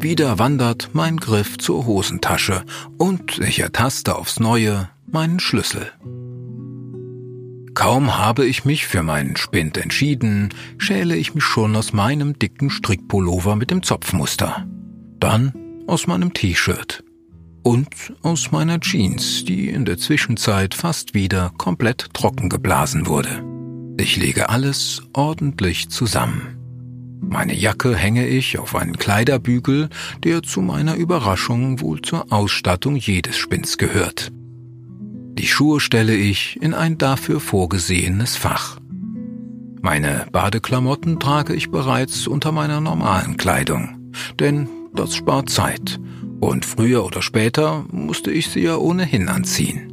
Wieder 0.00 0.38
wandert 0.38 0.90
mein 0.92 1.16
Griff 1.16 1.58
zur 1.58 1.86
Hosentasche 1.86 2.64
und 2.98 3.38
ich 3.38 3.60
ertaste 3.60 4.16
aufs 4.16 4.40
Neue 4.40 4.88
meinen 5.06 5.40
Schlüssel. 5.40 5.92
Kaum 7.74 8.18
habe 8.18 8.46
ich 8.46 8.64
mich 8.64 8.86
für 8.86 9.02
meinen 9.02 9.36
Spind 9.36 9.76
entschieden, 9.76 10.50
schäle 10.78 11.16
ich 11.16 11.34
mich 11.34 11.44
schon 11.44 11.74
aus 11.74 11.92
meinem 11.92 12.38
dicken 12.38 12.70
Strickpullover 12.70 13.56
mit 13.56 13.70
dem 13.70 13.82
Zopfmuster. 13.82 14.66
Dann 15.18 15.52
aus 15.86 16.06
meinem 16.06 16.32
T-Shirt. 16.32 17.02
Und 17.64 18.12
aus 18.20 18.52
meiner 18.52 18.78
Jeans, 18.78 19.46
die 19.46 19.70
in 19.70 19.86
der 19.86 19.96
Zwischenzeit 19.96 20.74
fast 20.74 21.14
wieder 21.14 21.50
komplett 21.56 22.12
trocken 22.12 22.50
geblasen 22.50 23.06
wurde. 23.06 23.42
Ich 23.98 24.18
lege 24.18 24.50
alles 24.50 25.02
ordentlich 25.14 25.88
zusammen. 25.88 26.58
Meine 27.22 27.54
Jacke 27.54 27.96
hänge 27.96 28.28
ich 28.28 28.58
auf 28.58 28.76
einen 28.76 28.98
Kleiderbügel, 28.98 29.88
der 30.24 30.42
zu 30.42 30.60
meiner 30.60 30.96
Überraschung 30.96 31.80
wohl 31.80 32.02
zur 32.02 32.30
Ausstattung 32.30 32.96
jedes 32.96 33.38
Spinns 33.38 33.78
gehört. 33.78 34.30
Die 35.38 35.46
Schuhe 35.46 35.80
stelle 35.80 36.14
ich 36.14 36.60
in 36.60 36.74
ein 36.74 36.98
dafür 36.98 37.40
vorgesehenes 37.40 38.36
Fach. 38.36 38.78
Meine 39.80 40.26
Badeklamotten 40.32 41.18
trage 41.18 41.54
ich 41.54 41.70
bereits 41.70 42.26
unter 42.26 42.52
meiner 42.52 42.82
normalen 42.82 43.38
Kleidung, 43.38 44.12
denn 44.38 44.68
das 44.94 45.14
spart 45.14 45.48
Zeit 45.48 45.98
und 46.40 46.64
früher 46.64 47.04
oder 47.04 47.22
später 47.22 47.84
musste 47.90 48.30
ich 48.30 48.48
sie 48.48 48.60
ja 48.60 48.76
ohnehin 48.76 49.28
anziehen. 49.28 49.90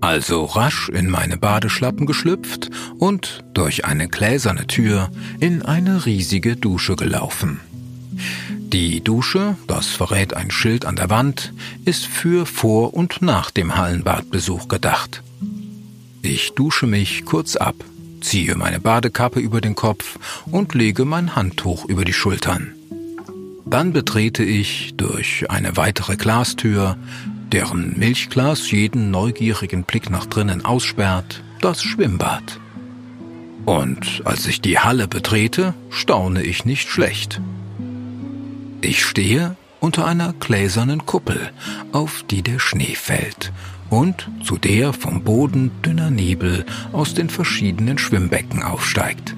Also 0.00 0.44
rasch 0.44 0.88
in 0.88 1.08
meine 1.08 1.36
Badeschlappen 1.36 2.06
geschlüpft 2.06 2.70
und 2.98 3.44
durch 3.54 3.84
eine 3.84 4.08
gläserne 4.08 4.66
Tür 4.66 5.10
in 5.38 5.62
eine 5.62 6.06
riesige 6.06 6.56
Dusche 6.56 6.96
gelaufen. 6.96 7.60
Die 8.72 9.04
Dusche, 9.04 9.56
das 9.68 9.86
verrät 9.86 10.34
ein 10.34 10.50
Schild 10.50 10.86
an 10.86 10.96
der 10.96 11.08
Wand, 11.08 11.52
ist 11.84 12.06
für 12.06 12.46
vor 12.46 12.94
und 12.94 13.22
nach 13.22 13.52
dem 13.52 13.76
Hallenbadbesuch 13.76 14.66
gedacht. 14.66 15.22
Ich 16.22 16.54
dusche 16.54 16.86
mich 16.86 17.24
kurz 17.24 17.54
ab, 17.54 17.76
ziehe 18.20 18.56
meine 18.56 18.80
Badekappe 18.80 19.40
über 19.40 19.60
den 19.60 19.76
Kopf 19.76 20.18
und 20.50 20.74
lege 20.74 21.04
mein 21.04 21.36
Handtuch 21.36 21.84
über 21.84 22.04
die 22.04 22.12
Schultern. 22.12 22.74
Dann 23.64 23.92
betrete 23.92 24.42
ich 24.42 24.94
durch 24.96 25.50
eine 25.50 25.76
weitere 25.76 26.16
Glastür, 26.16 26.96
deren 27.52 27.98
Milchglas 27.98 28.70
jeden 28.70 29.10
neugierigen 29.10 29.84
Blick 29.84 30.10
nach 30.10 30.26
drinnen 30.26 30.64
aussperrt, 30.64 31.42
das 31.60 31.82
Schwimmbad. 31.82 32.58
Und 33.64 34.22
als 34.24 34.46
ich 34.46 34.60
die 34.60 34.78
Halle 34.78 35.06
betrete, 35.06 35.74
staune 35.90 36.42
ich 36.42 36.64
nicht 36.64 36.88
schlecht. 36.88 37.40
Ich 38.80 39.04
stehe 39.04 39.56
unter 39.78 40.06
einer 40.06 40.32
gläsernen 40.32 41.06
Kuppel, 41.06 41.50
auf 41.92 42.24
die 42.28 42.42
der 42.42 42.58
Schnee 42.58 42.94
fällt 42.94 43.52
und 43.90 44.28
zu 44.42 44.56
der 44.56 44.92
vom 44.92 45.22
Boden 45.22 45.70
dünner 45.82 46.10
Nebel 46.10 46.64
aus 46.92 47.14
den 47.14 47.28
verschiedenen 47.28 47.98
Schwimmbecken 47.98 48.62
aufsteigt. 48.62 49.36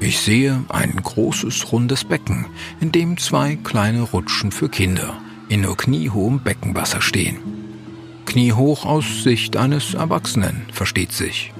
Ich 0.00 0.18
sehe 0.18 0.64
ein 0.68 0.96
großes 0.96 1.72
rundes 1.72 2.04
Becken, 2.04 2.46
in 2.80 2.90
dem 2.90 3.18
zwei 3.18 3.56
kleine 3.56 4.02
Rutschen 4.02 4.50
für 4.50 4.68
Kinder 4.68 5.18
in 5.50 5.62
nur 5.62 5.76
kniehohem 5.76 6.40
Beckenwasser 6.40 7.02
stehen. 7.02 7.38
Kniehoch 8.24 8.86
aus 8.86 9.24
Sicht 9.24 9.56
eines 9.56 9.94
Erwachsenen, 9.94 10.62
versteht 10.72 11.12
sich. 11.12 11.52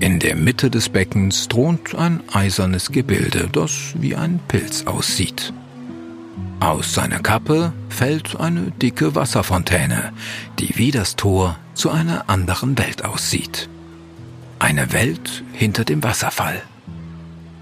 In 0.00 0.20
der 0.20 0.36
Mitte 0.36 0.70
des 0.70 0.90
Beckens 0.90 1.48
thront 1.48 1.94
ein 1.94 2.20
eisernes 2.32 2.92
Gebilde, 2.92 3.48
das 3.50 3.94
wie 3.94 4.14
ein 4.14 4.38
Pilz 4.46 4.86
aussieht. 4.86 5.52
Aus 6.60 6.92
seiner 6.92 7.20
Kappe 7.20 7.72
fällt 7.88 8.38
eine 8.38 8.70
dicke 8.70 9.14
Wasserfontäne, 9.14 10.12
die 10.58 10.76
wie 10.76 10.90
das 10.90 11.16
Tor 11.16 11.58
zu 11.74 11.90
einer 11.90 12.28
anderen 12.28 12.78
Welt 12.78 13.04
aussieht. 13.04 13.68
Eine 14.58 14.92
Welt 14.92 15.42
hinter 15.52 15.84
dem 15.84 16.02
Wasserfall. 16.02 16.62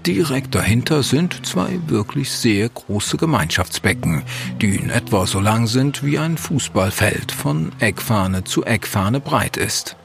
Direkt 0.07 0.55
dahinter 0.55 1.03
sind 1.03 1.45
zwei 1.45 1.81
wirklich 1.87 2.31
sehr 2.31 2.69
große 2.69 3.17
Gemeinschaftsbecken, 3.17 4.23
die 4.61 4.77
in 4.77 4.89
etwa 4.89 5.27
so 5.27 5.41
lang 5.41 5.67
sind 5.67 6.01
wie 6.01 6.17
ein 6.17 6.37
Fußballfeld 6.37 7.33
von 7.33 7.73
Eckfahne 7.79 8.45
zu 8.45 8.63
Eckfahne 8.63 9.19
breit 9.19 9.57
ist 9.57 9.97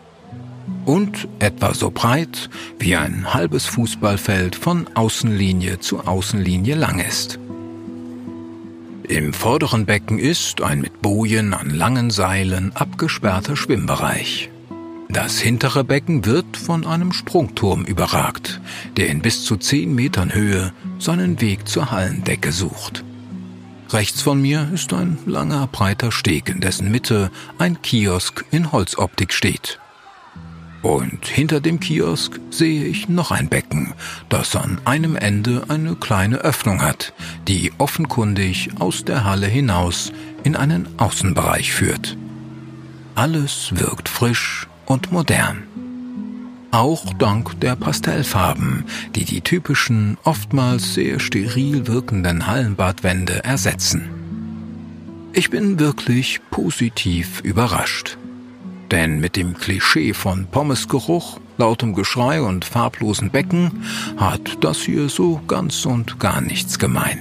und 0.87 1.29
etwa 1.39 1.73
so 1.73 1.93
breit 1.93 2.51
wie 2.81 2.97
ein 2.97 3.33
halbes 3.33 3.67
Fußballfeld 3.67 4.57
von 4.57 4.89
Außenlinie 4.95 5.79
zu 5.79 6.01
Außenlinie 6.01 6.75
lang 6.75 6.99
ist. 6.99 7.39
Im 9.05 9.33
vorderen 9.33 9.87
Becken 9.87 10.19
ist 10.19 10.63
ein 10.63 10.81
mit 10.81 11.01
Bojen 11.01 11.55
an 11.55 11.71
langen 11.71 12.11
Seilen 12.11 12.75
abgesperrter 12.75 13.55
Schwimmbereich. 13.55 14.51
Das 15.13 15.39
hintere 15.39 15.85
Becken 15.85 16.25
wird 16.25 16.57
von 16.57 16.87
einem 16.87 17.13
Sprungturm 17.13 17.85
überragt, 17.85 18.63
der 18.97 19.09
in 19.09 19.21
bis 19.21 19.45
zu 19.45 19.59
zehn 19.59 19.95
Metern 19.95 20.33
Höhe 20.33 20.73
seinen 20.99 21.39
Weg 21.43 21.69
zur 21.69 21.91
Hallendecke 21.91 22.51
sucht. 22.51 23.05
Rechts 23.91 24.23
von 24.23 24.41
mir 24.41 24.71
ist 24.73 24.95
ein 24.95 25.19
langer, 25.27 25.67
breiter 25.67 26.13
Steg, 26.13 26.49
in 26.49 26.63
dessen 26.63 26.91
Mitte 26.91 27.31
ein 27.59 27.83
Kiosk 27.83 28.47
in 28.51 28.73
Holzoptik 28.73 29.35
steht. 29.35 29.79
Und 30.81 31.27
hinter 31.27 31.61
dem 31.61 31.79
Kiosk 31.79 32.41
sehe 32.51 32.87
ich 32.87 33.11
noch 33.11 33.33
ein 33.33 33.51
Becken, 33.51 33.93
das 34.31 34.57
an 34.57 34.81
einem 34.87 35.17
Ende 35.17 35.65
eine 35.69 35.95
kleine 35.95 36.39
Öffnung 36.39 36.81
hat, 36.81 37.13
die 37.49 37.71
offenkundig 37.77 38.71
aus 38.79 39.05
der 39.05 39.25
Halle 39.25 39.47
hinaus 39.47 40.11
in 40.43 40.57
einen 40.57 40.89
Außenbereich 40.99 41.71
führt. 41.71 42.17
Alles 43.15 43.73
wirkt 43.75 44.09
frisch 44.09 44.69
und 44.93 45.11
modern. 45.11 45.63
Auch 46.71 47.13
dank 47.15 47.59
der 47.61 47.77
Pastellfarben, 47.77 48.85
die 49.15 49.25
die 49.25 49.41
typischen, 49.41 50.19
oftmals 50.23 50.95
sehr 50.95 51.19
steril 51.19 51.87
wirkenden 51.87 52.47
Hallenbadwände 52.47 53.43
ersetzen. 53.43 54.11
Ich 55.33 55.49
bin 55.49 55.79
wirklich 55.79 56.41
positiv 56.51 57.41
überrascht. 57.41 58.19
Denn 58.91 59.21
mit 59.21 59.37
dem 59.37 59.55
Klischee 59.55 60.13
von 60.13 60.47
Pommesgeruch, 60.47 61.41
lautem 61.57 61.95
Geschrei 61.95 62.43
und 62.43 62.67
farblosen 62.67 63.31
Becken 63.31 63.85
hat 64.19 64.63
das 64.63 64.83
hier 64.83 65.09
so 65.09 65.41
ganz 65.49 65.87
und 65.87 66.21
gar 66.21 66.43
nichts 66.43 66.79
gemein. 66.79 67.19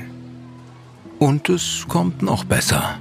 Und 1.20 1.48
es 1.48 1.86
kommt 1.88 2.22
noch 2.22 2.44
besser. 2.44 3.00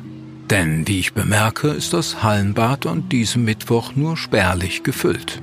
Denn 0.50 0.88
wie 0.88 0.99
ich 0.99 1.12
bemerke, 1.14 1.69
ist 1.69 1.92
das 1.92 2.25
Hallenbad 2.25 2.87
an 2.87 3.09
diesem 3.09 3.45
Mittwoch 3.45 3.95
nur 3.95 4.16
spärlich 4.16 4.83
gefüllt. 4.83 5.40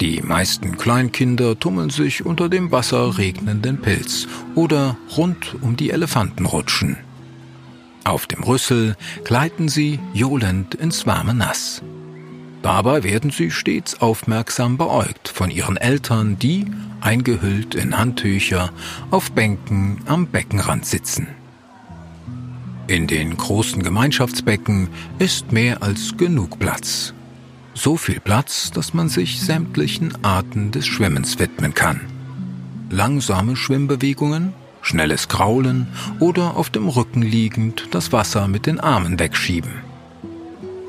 Die 0.00 0.20
meisten 0.20 0.76
Kleinkinder 0.76 1.58
tummeln 1.58 1.90
sich 1.90 2.26
unter 2.26 2.48
dem 2.48 2.72
wasserregnenden 2.72 3.80
Pilz 3.80 4.26
oder 4.56 4.96
rund 5.16 5.56
um 5.60 5.76
die 5.76 5.90
Elefantenrutschen. 5.90 6.96
Auf 8.04 8.26
dem 8.26 8.42
Rüssel 8.42 8.96
gleiten 9.24 9.68
sie 9.68 10.00
johlend 10.12 10.74
ins 10.74 11.06
warme 11.06 11.34
Nass. 11.34 11.82
Dabei 12.62 13.04
werden 13.04 13.30
sie 13.30 13.50
stets 13.52 14.00
aufmerksam 14.00 14.76
beäugt 14.76 15.28
von 15.28 15.50
ihren 15.50 15.76
Eltern, 15.76 16.38
die, 16.38 16.66
eingehüllt 17.00 17.76
in 17.76 17.96
Handtücher, 17.96 18.70
auf 19.10 19.30
Bänken 19.30 20.00
am 20.06 20.26
Beckenrand 20.26 20.84
sitzen. 20.84 21.28
In 22.88 23.06
den 23.06 23.36
großen 23.36 23.82
Gemeinschaftsbecken 23.82 24.88
ist 25.18 25.52
mehr 25.52 25.82
als 25.82 26.16
genug 26.16 26.58
Platz. 26.58 27.12
So 27.74 27.98
viel 27.98 28.18
Platz, 28.18 28.70
dass 28.70 28.94
man 28.94 29.10
sich 29.10 29.42
sämtlichen 29.42 30.24
Arten 30.24 30.70
des 30.70 30.86
Schwimmens 30.86 31.38
widmen 31.38 31.74
kann. 31.74 32.00
Langsame 32.88 33.56
Schwimmbewegungen, 33.56 34.54
schnelles 34.80 35.28
Kraulen 35.28 35.86
oder 36.18 36.56
auf 36.56 36.70
dem 36.70 36.88
Rücken 36.88 37.20
liegend 37.20 37.88
das 37.90 38.10
Wasser 38.10 38.48
mit 38.48 38.64
den 38.64 38.80
Armen 38.80 39.18
wegschieben. 39.18 39.82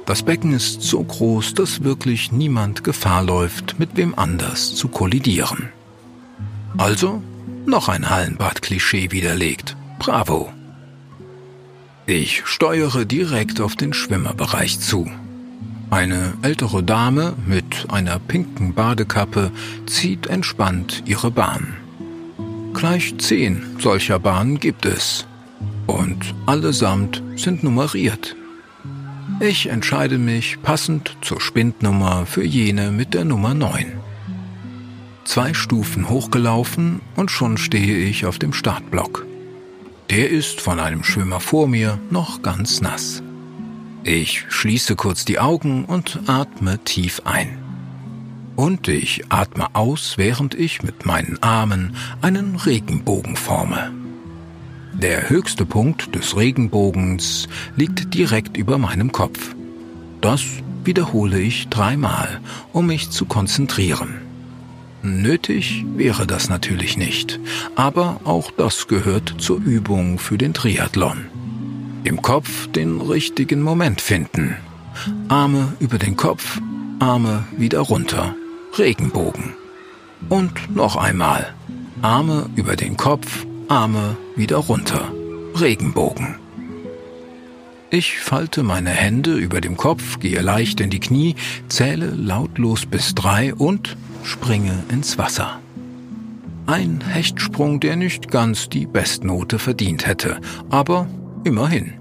Das 0.05 0.23
Becken 0.23 0.53
ist 0.53 0.81
so 0.81 1.03
groß, 1.03 1.53
dass 1.53 1.83
wirklich 1.83 2.31
niemand 2.31 2.85
Gefahr 2.85 3.23
läuft, 3.23 3.77
mit 3.77 3.97
wem 3.97 4.17
anders 4.17 4.73
zu 4.73 4.87
kollidieren. 4.87 5.67
Also 6.77 7.21
noch 7.65 7.89
ein 7.89 8.09
Hallenbad-Klischee 8.09 9.11
widerlegt. 9.11 9.75
Bravo! 9.99 10.49
Ich 12.11 12.41
steuere 12.47 13.05
direkt 13.05 13.61
auf 13.61 13.75
den 13.75 13.93
Schwimmerbereich 13.93 14.79
zu. 14.79 15.07
Eine 15.91 16.33
ältere 16.41 16.81
Dame 16.81 17.35
mit 17.45 17.85
einer 17.89 18.17
pinken 18.17 18.73
Badekappe 18.73 19.51
zieht 19.85 20.25
entspannt 20.25 21.03
ihre 21.05 21.29
Bahn. 21.29 21.77
Gleich 22.73 23.15
zehn 23.19 23.61
solcher 23.77 24.17
Bahnen 24.17 24.59
gibt 24.59 24.87
es. 24.87 25.27
Und 25.85 26.33
allesamt 26.47 27.21
sind 27.35 27.63
nummeriert. 27.63 28.35
Ich 29.39 29.67
entscheide 29.67 30.17
mich 30.17 30.59
passend 30.63 31.15
zur 31.21 31.39
Spindnummer 31.39 32.25
für 32.25 32.43
jene 32.43 32.89
mit 32.89 33.13
der 33.13 33.23
Nummer 33.23 33.53
9. 33.53 33.85
Zwei 35.25 35.53
Stufen 35.53 36.09
hochgelaufen 36.09 37.01
und 37.15 37.29
schon 37.29 37.59
stehe 37.59 37.97
ich 37.99 38.25
auf 38.25 38.39
dem 38.39 38.53
Startblock. 38.53 39.28
Der 40.09 40.31
ist 40.31 40.59
von 40.59 40.79
einem 40.79 41.03
Schwimmer 41.03 41.39
vor 41.39 41.67
mir 41.67 41.99
noch 42.09 42.41
ganz 42.41 42.81
nass. 42.81 43.21
Ich 44.03 44.45
schließe 44.49 44.95
kurz 44.95 45.23
die 45.23 45.37
Augen 45.37 45.85
und 45.85 46.21
atme 46.25 46.79
tief 46.83 47.21
ein. 47.25 47.59
Und 48.55 48.87
ich 48.87 49.25
atme 49.29 49.67
aus, 49.73 50.17
während 50.17 50.55
ich 50.55 50.81
mit 50.81 51.05
meinen 51.05 51.41
Armen 51.43 51.95
einen 52.21 52.55
Regenbogen 52.55 53.35
forme. 53.35 53.91
Der 54.93 55.29
höchste 55.29 55.65
Punkt 55.65 56.15
des 56.15 56.35
Regenbogens 56.35 57.47
liegt 57.75 58.13
direkt 58.15 58.57
über 58.57 58.79
meinem 58.79 59.11
Kopf. 59.11 59.53
Das 60.21 60.43
wiederhole 60.83 61.39
ich 61.39 61.67
dreimal, 61.69 62.41
um 62.73 62.87
mich 62.87 63.11
zu 63.11 63.25
konzentrieren. 63.25 64.28
Nötig 65.01 65.85
wäre 65.95 66.27
das 66.27 66.49
natürlich 66.49 66.97
nicht, 66.97 67.39
aber 67.75 68.19
auch 68.25 68.51
das 68.51 68.87
gehört 68.87 69.35
zur 69.37 69.57
Übung 69.59 70.19
für 70.19 70.37
den 70.37 70.53
Triathlon. 70.53 71.25
Im 72.03 72.21
Kopf 72.21 72.67
den 72.67 72.99
richtigen 72.99 73.61
Moment 73.61 74.01
finden. 74.01 74.55
Arme 75.29 75.73
über 75.79 75.97
den 75.97 76.17
Kopf, 76.17 76.59
Arme 76.99 77.45
wieder 77.57 77.79
runter. 77.79 78.35
Regenbogen. 78.77 79.53
Und 80.27 80.75
noch 80.75 80.97
einmal. 80.97 81.53
Arme 82.01 82.49
über 82.55 82.75
den 82.75 82.97
Kopf, 82.97 83.45
Arme 83.69 84.17
wieder 84.35 84.57
runter. 84.57 85.11
Regenbogen. 85.59 86.35
Ich 87.89 88.19
falte 88.19 88.63
meine 88.63 88.91
Hände 88.91 89.33
über 89.33 89.62
dem 89.62 89.75
Kopf, 89.75 90.19
gehe 90.19 90.41
leicht 90.41 90.79
in 90.79 90.89
die 90.89 90.99
Knie, 90.99 91.35
zähle 91.69 92.12
lautlos 92.12 92.85
bis 92.85 93.15
drei 93.15 93.55
und 93.55 93.97
springe 94.23 94.84
ins 94.91 95.17
Wasser. 95.17 95.60
Ein 96.65 97.01
Hechtsprung, 97.01 97.79
der 97.79 97.95
nicht 97.95 98.29
ganz 98.29 98.69
die 98.69 98.86
Bestnote 98.86 99.58
verdient 99.58 100.05
hätte, 100.05 100.39
aber 100.69 101.08
immerhin. 101.43 101.93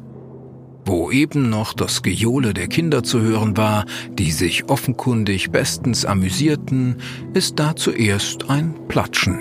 Wo 0.85 1.11
eben 1.11 1.51
noch 1.51 1.75
das 1.75 2.03
Gejohle 2.03 2.55
der 2.55 2.69
Kinder 2.69 3.03
zu 3.03 3.21
hören 3.21 3.57
war, 3.57 3.85
die 4.11 4.31
sich 4.31 4.69
offenkundig 4.69 5.51
bestens 5.51 6.05
amüsierten, 6.05 6.97
ist 7.35 7.59
da 7.59 7.77
zuerst 7.77 8.49
ein 8.49 8.75
Platschen. 8.89 9.39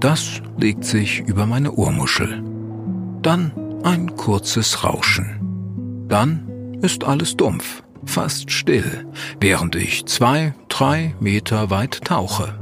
Das 0.00 0.42
legt 0.58 0.84
sich 0.84 1.20
über 1.20 1.46
meine 1.46 1.72
Ohrmuschel. 1.72 2.42
Dann 3.22 3.52
ein 3.84 4.16
kurzes 4.16 4.84
Rauschen. 4.84 6.06
Dann 6.08 6.78
ist 6.82 7.04
alles 7.04 7.36
dumpf, 7.36 7.82
fast 8.04 8.50
still, 8.50 9.06
während 9.40 9.76
ich 9.76 10.06
zwei, 10.06 10.54
drei 10.68 11.14
Meter 11.20 11.70
weit 11.70 12.04
tauche. 12.04 12.58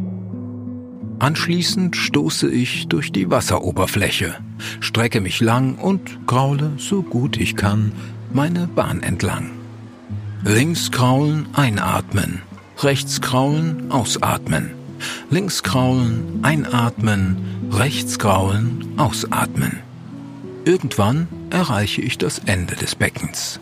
Anschließend 1.19 1.97
stoße 1.97 2.51
ich 2.51 2.89
durch 2.89 3.13
die 3.13 3.31
Wasseroberfläche, 3.31 4.37
strecke 4.81 5.21
mich 5.21 5.41
lang 5.41 5.77
und 5.77 6.27
graule 6.27 6.73
so 6.79 7.03
gut 7.03 7.37
ich 7.37 7.57
kann 7.57 7.93
meine 8.33 8.67
Bahn 8.67 9.03
entlang. 9.03 9.51
Links 10.45 10.91
kraulen, 10.91 11.47
einatmen, 11.53 12.41
rechts 12.79 13.21
kraulen, 13.21 13.91
ausatmen 13.91 14.71
links 15.31 15.63
kraulen, 15.63 16.41
einatmen, 16.43 17.37
rechts 17.73 18.19
kraulen, 18.19 18.95
ausatmen. 18.97 19.81
Irgendwann 20.65 21.29
erreiche 21.51 22.03
ich 22.03 22.19
das 22.19 22.41
Ende 22.41 22.77
des 22.77 22.95
Beckens. 22.95 23.61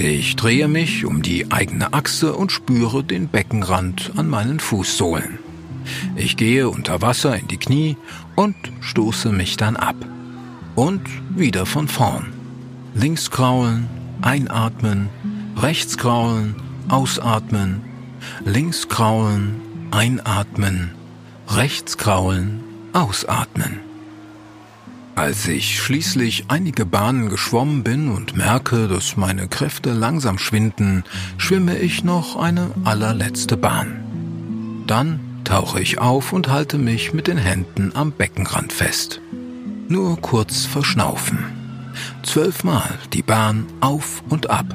Ich 0.00 0.36
drehe 0.36 0.68
mich 0.68 1.04
um 1.04 1.22
die 1.22 1.50
eigene 1.50 1.92
Achse 1.92 2.32
und 2.34 2.52
spüre 2.52 3.02
den 3.02 3.26
Beckenrand 3.26 4.12
an 4.16 4.28
meinen 4.28 4.60
Fußsohlen. 4.60 5.40
Ich 6.14 6.36
gehe 6.36 6.68
unter 6.68 7.02
Wasser 7.02 7.36
in 7.36 7.48
die 7.48 7.56
Knie 7.56 7.96
und 8.36 8.54
stoße 8.80 9.32
mich 9.32 9.56
dann 9.56 9.74
ab. 9.74 9.96
Und 10.76 11.02
wieder 11.30 11.66
von 11.66 11.88
vorn. 11.88 12.32
Links 12.94 13.32
kraulen, 13.32 13.88
einatmen, 14.22 15.08
rechts 15.56 15.98
kraulen, 15.98 16.54
ausatmen, 16.88 17.82
links 18.44 18.88
kraulen, 18.88 19.60
Einatmen, 19.90 20.92
rechts 21.48 21.98
kraulen, 21.98 22.60
ausatmen. 22.92 23.87
Als 25.18 25.48
ich 25.48 25.80
schließlich 25.80 26.44
einige 26.46 26.86
Bahnen 26.86 27.28
geschwommen 27.28 27.82
bin 27.82 28.08
und 28.08 28.36
merke, 28.36 28.86
dass 28.86 29.16
meine 29.16 29.48
Kräfte 29.48 29.92
langsam 29.92 30.38
schwinden, 30.38 31.02
schwimme 31.38 31.76
ich 31.76 32.04
noch 32.04 32.36
eine 32.36 32.70
allerletzte 32.84 33.56
Bahn. 33.56 34.84
Dann 34.86 35.18
tauche 35.42 35.80
ich 35.80 35.98
auf 35.98 36.32
und 36.32 36.46
halte 36.46 36.78
mich 36.78 37.14
mit 37.14 37.26
den 37.26 37.36
Händen 37.36 37.90
am 37.96 38.12
Beckenrand 38.12 38.72
fest. 38.72 39.20
Nur 39.88 40.20
kurz 40.20 40.66
verschnaufen. 40.66 41.38
Zwölfmal 42.22 42.88
die 43.12 43.22
Bahn 43.22 43.66
auf 43.80 44.22
und 44.28 44.50
ab. 44.50 44.72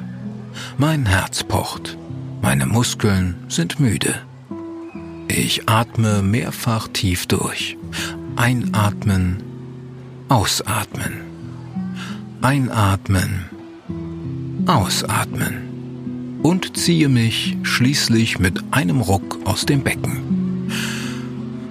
Mein 0.76 1.06
Herz 1.06 1.42
pocht. 1.42 1.96
Meine 2.42 2.66
Muskeln 2.66 3.36
sind 3.48 3.80
müde. 3.80 4.14
Ich 5.26 5.70
atme 5.70 6.20
mehrfach 6.20 6.88
tief 6.88 7.26
durch. 7.28 7.78
Einatmen, 8.36 9.53
ausatmen. 10.28 11.20
Einatmen, 12.40 13.46
ausatmen. 14.66 16.40
Und 16.42 16.76
ziehe 16.76 17.08
mich 17.08 17.56
schließlich 17.62 18.38
mit 18.38 18.62
einem 18.70 19.00
Ruck 19.00 19.38
aus 19.44 19.64
dem 19.64 19.82
Becken. 19.82 20.68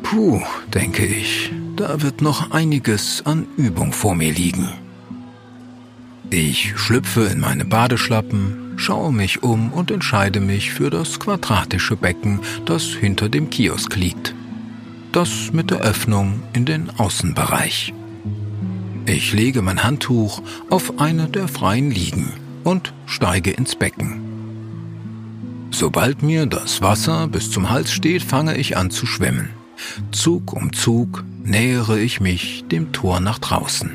Puh, 0.02 0.42
denke 0.74 1.06
ich, 1.06 1.52
da 1.76 2.02
wird 2.02 2.22
noch 2.22 2.52
einiges 2.52 3.24
an 3.26 3.46
Übung 3.58 3.94
vor 3.94 4.16
mir 4.16 4.32
liegen. 4.32 4.70
Ich 6.30 6.74
schlüpfe 6.76 7.26
in 7.26 7.40
meine 7.40 7.66
Badeschlappen, 7.66 8.74
schaue 8.78 9.14
mich 9.14 9.44
um 9.44 9.72
und 9.72 9.92
entscheide 9.92 10.40
mich 10.40 10.72
für 10.72 10.90
das 10.90 11.20
quadratische 11.20 11.96
Becken, 11.96 12.40
das 12.66 12.86
hinter 12.86 13.30
dem 13.30 13.52
Kiosk 13.52 13.96
liegt. 13.96 14.34
Das 15.12 15.54
mit 15.54 15.70
der 15.70 15.82
Öffnung 15.82 16.42
in 16.54 16.66
den 16.66 16.90
Außenbereich. 16.90 17.94
Ich 19.06 19.34
lege 19.34 19.62
mein 19.62 19.84
Handtuch 19.84 20.42
auf 20.70 21.00
eine 21.00 21.28
der 21.28 21.50
freien 21.50 21.92
Liegen 21.92 22.32
und 22.64 22.94
steige 23.06 23.52
ins 23.52 23.76
Becken. 23.76 24.22
Sobald 25.72 26.24
mir 26.24 26.46
das 26.46 26.82
Wasser 26.82 27.28
bis 27.28 27.52
zum 27.52 27.70
Hals 27.70 27.92
steht, 27.92 28.24
fange 28.24 28.56
ich 28.56 28.78
an 28.78 28.92
zu 28.92 29.06
schwimmen. 29.06 29.50
Zug 30.12 30.54
um 30.54 30.72
Zug 30.72 31.26
nähere 31.44 32.00
ich 32.00 32.22
mich 32.22 32.64
dem 32.72 32.94
Tor 32.94 33.20
nach 33.20 33.40
draußen. 33.40 33.92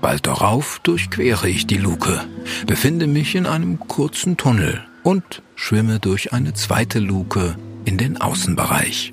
Bald 0.00 0.26
darauf 0.26 0.78
durchquere 0.82 1.48
ich 1.48 1.66
die 1.66 1.76
Luke, 1.76 2.24
befinde 2.66 3.06
mich 3.06 3.34
in 3.34 3.44
einem 3.44 3.78
kurzen 3.80 4.36
Tunnel 4.36 4.84
und 5.02 5.42
schwimme 5.54 5.98
durch 5.98 6.32
eine 6.32 6.54
zweite 6.54 6.98
Luke 7.00 7.56
in 7.84 7.98
den 7.98 8.18
Außenbereich. 8.18 9.12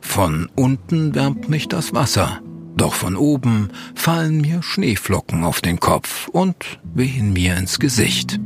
Von 0.00 0.48
unten 0.54 1.14
wärmt 1.14 1.48
mich 1.48 1.68
das 1.68 1.92
Wasser, 1.92 2.40
doch 2.76 2.94
von 2.94 3.16
oben 3.16 3.70
fallen 3.94 4.40
mir 4.40 4.62
Schneeflocken 4.62 5.44
auf 5.44 5.60
den 5.60 5.80
Kopf 5.80 6.28
und 6.28 6.56
wehen 6.82 7.32
mir 7.32 7.56
ins 7.56 7.78
Gesicht. 7.78 8.38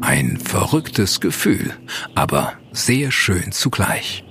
Ein 0.00 0.38
verrücktes 0.38 1.20
Gefühl, 1.20 1.72
aber 2.14 2.54
sehr 2.72 3.10
schön 3.10 3.52
zugleich. 3.52 4.24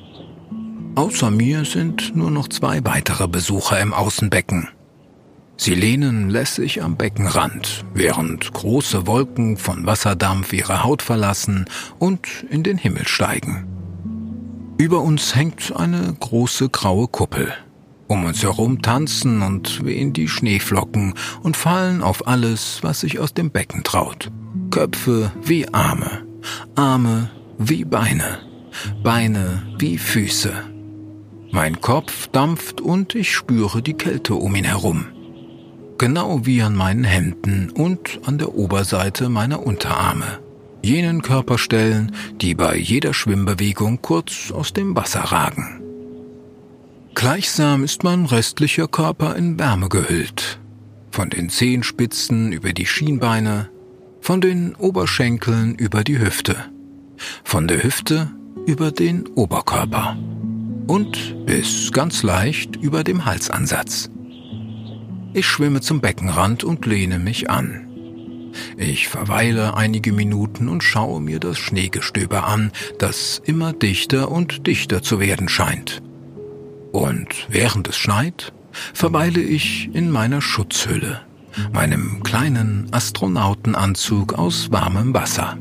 Außer 0.96 1.32
mir 1.32 1.66
sind 1.66 2.16
nur 2.16 2.32
noch 2.32 2.48
zwei 2.48 2.84
weitere 2.86 3.28
Besucher 3.28 3.80
im 3.82 3.94
Außenbecken. 3.94 4.70
Sie 5.58 5.74
lehnen 5.74 6.30
lässig 6.30 6.84
am 6.84 6.98
Beckenrand, 6.98 7.86
während 7.94 8.52
große 8.54 9.08
Wolken 9.08 9.58
von 9.58 9.86
Wasserdampf 9.86 10.52
ihre 10.54 10.84
Haut 10.84 11.02
verlassen 11.02 11.66
und 11.98 12.46
in 12.50 12.64
den 12.64 12.78
Himmel 12.78 13.08
steigen. 13.08 13.68
Über 14.78 15.02
uns 15.02 15.36
hängt 15.36 15.74
eine 15.76 16.14
große 16.20 16.70
graue 16.70 17.08
Kuppel. 17.08 17.54
Um 18.08 18.26
uns 18.26 18.44
herum 18.44 18.82
tanzen 18.82 19.42
und 19.42 19.84
wehen 19.84 20.14
die 20.14 20.28
Schneeflocken 20.28 21.16
und 21.42 21.58
fallen 21.58 22.04
auf 22.04 22.28
alles, 22.28 22.80
was 22.82 23.00
sich 23.00 23.20
aus 23.20 23.34
dem 23.34 23.50
Becken 23.50 23.84
traut. 23.84 24.32
Köpfe 24.70 25.32
wie 25.42 25.68
Arme, 25.74 26.24
Arme 26.76 27.32
wie 27.58 27.84
Beine, 27.84 28.40
Beine 29.04 29.64
wie 29.80 29.98
Füße. 29.98 30.54
Mein 31.52 31.82
Kopf 31.82 32.28
dampft 32.28 32.82
und 32.82 33.16
ich 33.16 33.34
spüre 33.34 33.82
die 33.82 33.94
Kälte 33.94 34.36
um 34.36 34.56
ihn 34.56 34.66
herum. 34.66 35.06
Genau 35.98 36.46
wie 36.46 36.62
an 36.62 36.76
meinen 36.76 37.06
Händen 37.06 37.70
und 37.70 38.20
an 38.26 38.38
der 38.38 38.54
Oberseite 38.54 39.30
meiner 39.30 39.66
Unterarme. 39.66 40.40
Jenen 40.84 41.22
Körperstellen, 41.22 42.12
die 42.42 42.54
bei 42.54 42.76
jeder 42.78 43.14
Schwimmbewegung 43.14 44.02
kurz 44.02 44.52
aus 44.52 44.74
dem 44.74 44.96
Wasser 44.96 45.22
ragen. 45.22 45.85
Gleichsam 47.16 47.86
ist 47.86 48.04
mein 48.04 48.26
restlicher 48.26 48.90
Körper 48.90 49.38
in 49.38 49.58
Wärme 49.58 49.88
gehüllt. 49.88 50.60
Von 51.12 51.30
den 51.30 51.50
Zehenspitzen 51.50 52.52
über 52.52 52.74
die 52.74 52.86
Schienbeine, 52.86 53.70
von 54.20 54.42
den 54.42 54.76
Oberschenkeln 54.76 55.76
über 55.76 56.04
die 56.04 56.20
Hüfte, 56.20 56.58
von 57.46 57.70
der 57.70 57.84
Hüfte 57.84 58.32
über 58.68 58.92
den 58.92 59.28
Oberkörper 59.28 60.18
und 60.88 61.46
bis 61.46 61.94
ganz 61.94 62.22
leicht 62.22 62.76
über 62.76 63.06
dem 63.06 63.24
Halsansatz. 63.24 64.10
Ich 65.34 65.48
schwimme 65.48 65.80
zum 65.80 66.02
Beckenrand 66.02 66.66
und 66.66 66.86
lehne 66.86 67.18
mich 67.18 67.50
an. 67.50 68.52
Ich 68.76 69.08
verweile 69.08 69.76
einige 69.76 70.12
Minuten 70.12 70.68
und 70.68 70.84
schaue 70.84 71.22
mir 71.22 71.40
das 71.40 71.58
Schneegestöber 71.60 72.46
an, 72.46 72.74
das 73.00 73.42
immer 73.46 73.72
dichter 73.72 74.30
und 74.30 74.68
dichter 74.68 75.02
zu 75.02 75.22
werden 75.22 75.48
scheint. 75.48 76.02
Und 76.96 77.28
während 77.50 77.90
es 77.90 77.98
schneit, 77.98 78.54
verweile 78.94 79.42
ich 79.42 79.94
in 79.94 80.10
meiner 80.10 80.42
Schutzhülle, 80.42 81.20
meinem 81.74 82.24
kleinen 82.24 82.88
Astronautenanzug 82.92 84.36
aus 84.36 84.72
warmem 84.72 85.14
Wasser. 85.14 85.58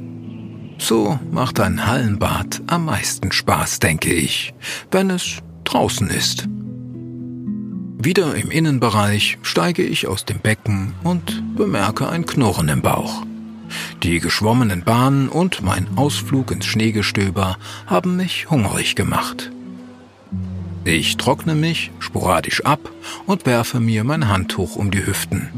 So 0.79 1.19
macht 1.33 1.59
ein 1.59 1.85
Hallenbad 1.89 2.63
am 2.69 2.85
meisten 2.85 3.33
Spaß, 3.33 3.81
denke 3.81 4.13
ich, 4.15 4.55
wenn 4.93 5.11
es 5.11 5.39
draußen 5.65 6.07
ist. 6.09 6.47
Wieder 7.99 8.37
im 8.37 8.53
Innenbereich 8.53 9.39
steige 9.43 9.83
ich 9.83 10.07
aus 10.07 10.25
dem 10.25 10.39
Becken 10.39 10.95
und 11.03 11.57
bemerke 11.57 12.09
ein 12.09 12.27
Knurren 12.27 12.69
im 12.69 12.81
Bauch. 12.81 13.27
Die 14.05 14.21
geschwommenen 14.21 14.85
Bahnen 14.85 15.29
und 15.29 15.63
mein 15.63 15.89
Ausflug 15.97 16.53
ins 16.53 16.67
Schneegestöber 16.67 17.57
haben 17.87 18.15
mich 18.15 18.49
hungrig 18.51 18.95
gemacht. 18.95 19.51
Ich 20.87 21.17
trockne 21.17 21.55
mich 21.55 21.91
sporadisch 21.99 22.65
ab 22.67 22.91
und 23.25 23.47
werfe 23.47 23.81
mir 23.81 24.05
mein 24.05 24.29
Handtuch 24.29 24.77
um 24.77 24.91
die 24.91 25.07
Hüften. 25.07 25.49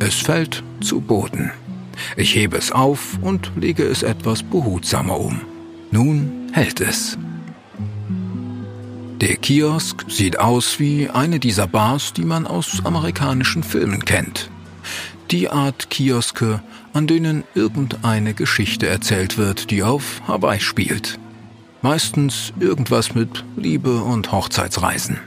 Es 0.00 0.16
fällt 0.16 0.62
zu 0.82 1.00
Boden. 1.00 1.50
Ich 2.16 2.34
hebe 2.34 2.58
es 2.58 2.70
auf 2.70 3.18
und 3.22 3.52
lege 3.56 3.84
es 3.84 4.02
etwas 4.02 4.42
behutsamer 4.42 5.18
um. 5.18 5.40
Nun 5.90 6.50
hält 6.52 6.82
es. 6.82 7.16
Der 9.22 9.36
Kiosk 9.36 10.04
sieht 10.08 10.38
aus 10.38 10.78
wie 10.78 11.08
eine 11.08 11.40
dieser 11.40 11.66
Bars, 11.66 12.12
die 12.12 12.24
man 12.24 12.46
aus 12.46 12.84
amerikanischen 12.84 13.62
Filmen 13.62 14.04
kennt. 14.04 14.50
Die 15.30 15.48
Art 15.48 15.88
Kioske, 15.88 16.62
an 16.92 17.06
denen 17.06 17.44
irgendeine 17.54 18.34
Geschichte 18.34 18.88
erzählt 18.88 19.38
wird, 19.38 19.70
die 19.70 19.82
auf 19.82 20.20
Hawaii 20.28 20.60
spielt. 20.60 21.18
Meistens 21.84 22.54
irgendwas 22.58 23.14
mit 23.14 23.44
Liebe 23.56 24.00
und 24.00 24.32
Hochzeitsreisen. 24.32 25.18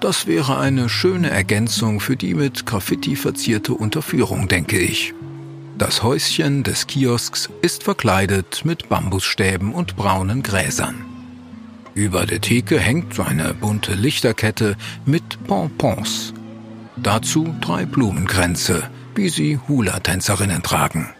Das 0.00 0.26
wäre 0.26 0.58
eine 0.58 0.88
schöne 0.88 1.28
Ergänzung 1.28 2.00
für 2.00 2.16
die 2.16 2.32
mit 2.32 2.64
Graffiti 2.64 3.16
verzierte 3.16 3.74
Unterführung, 3.74 4.48
denke 4.48 4.78
ich. 4.78 5.12
Das 5.76 6.02
Häuschen 6.02 6.62
des 6.62 6.86
Kiosks 6.86 7.50
ist 7.60 7.82
verkleidet 7.82 8.62
mit 8.64 8.88
Bambusstäben 8.88 9.74
und 9.74 9.94
braunen 9.94 10.42
Gräsern. 10.42 11.04
Über 11.92 12.24
der 12.24 12.40
Theke 12.40 12.80
hängt 12.80 13.20
eine 13.20 13.52
bunte 13.52 13.92
Lichterkette 13.92 14.78
mit 15.04 15.44
Pompons. 15.46 16.32
Dazu 16.96 17.54
drei 17.60 17.84
Blumenkränze, 17.84 18.84
wie 19.14 19.28
sie 19.28 19.60
Hula-Tänzerinnen 19.68 20.62
tragen. 20.62 21.10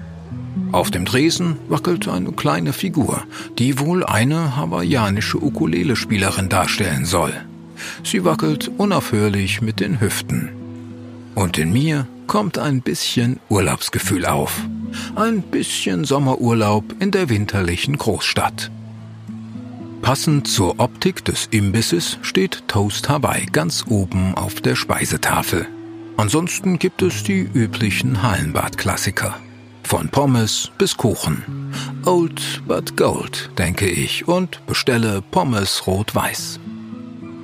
Auf 0.72 0.90
dem 0.90 1.04
Tresen 1.04 1.56
wackelt 1.68 2.08
eine 2.08 2.32
kleine 2.32 2.72
Figur, 2.72 3.22
die 3.58 3.78
wohl 3.78 4.04
eine 4.04 4.56
hawaiianische 4.56 5.42
Ukulele-Spielerin 5.42 6.48
darstellen 6.48 7.04
soll. 7.04 7.32
Sie 8.02 8.24
wackelt 8.24 8.70
unaufhörlich 8.76 9.62
mit 9.62 9.80
den 9.80 10.00
Hüften. 10.00 10.50
Und 11.34 11.58
in 11.58 11.72
mir 11.72 12.06
kommt 12.26 12.58
ein 12.58 12.80
bisschen 12.80 13.40
Urlaubsgefühl 13.48 14.26
auf. 14.26 14.60
Ein 15.16 15.42
bisschen 15.42 16.04
Sommerurlaub 16.04 16.84
in 17.00 17.10
der 17.10 17.28
winterlichen 17.28 17.98
Großstadt. 17.98 18.70
Passend 20.02 20.46
zur 20.46 20.78
Optik 20.80 21.24
des 21.24 21.48
Imbisses 21.50 22.18
steht 22.22 22.68
Toast 22.68 23.08
Hawaii 23.08 23.46
ganz 23.46 23.84
oben 23.88 24.34
auf 24.34 24.60
der 24.60 24.76
Speisetafel. 24.76 25.66
Ansonsten 26.16 26.78
gibt 26.78 27.02
es 27.02 27.24
die 27.24 27.40
üblichen 27.40 28.22
Hallenbad-Klassiker. 28.22 29.34
Von 29.84 30.08
Pommes 30.08 30.70
bis 30.78 30.96
Kuchen. 30.96 31.42
Old 32.04 32.62
but 32.66 32.96
gold, 32.96 33.50
denke 33.58 33.86
ich, 33.86 34.26
und 34.26 34.66
bestelle 34.66 35.22
Pommes 35.30 35.86
rot-weiß. 35.86 36.58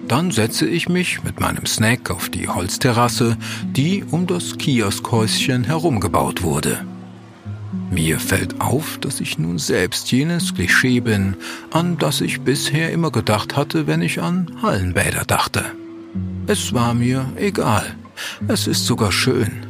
Dann 0.08 0.30
setze 0.30 0.66
ich 0.66 0.88
mich 0.88 1.22
mit 1.22 1.38
meinem 1.38 1.66
Snack 1.66 2.10
auf 2.10 2.28
die 2.30 2.48
Holzterrasse, 2.48 3.36
die 3.64 4.02
um 4.10 4.26
das 4.26 4.58
Kioskhäuschen 4.58 5.64
herumgebaut 5.64 6.42
wurde. 6.42 6.84
Mir 7.90 8.18
fällt 8.18 8.60
auf, 8.60 8.98
dass 8.98 9.20
ich 9.20 9.38
nun 9.38 9.58
selbst 9.58 10.10
jenes 10.10 10.54
Klischee 10.54 11.00
bin, 11.00 11.36
an 11.70 11.98
das 11.98 12.20
ich 12.20 12.40
bisher 12.40 12.90
immer 12.90 13.12
gedacht 13.12 13.56
hatte, 13.56 13.86
wenn 13.86 14.02
ich 14.02 14.20
an 14.20 14.50
Hallenbäder 14.62 15.24
dachte. 15.26 15.64
Es 16.46 16.72
war 16.72 16.94
mir 16.94 17.30
egal. 17.36 17.84
Es 18.48 18.66
ist 18.66 18.86
sogar 18.86 19.12
schön. 19.12 19.66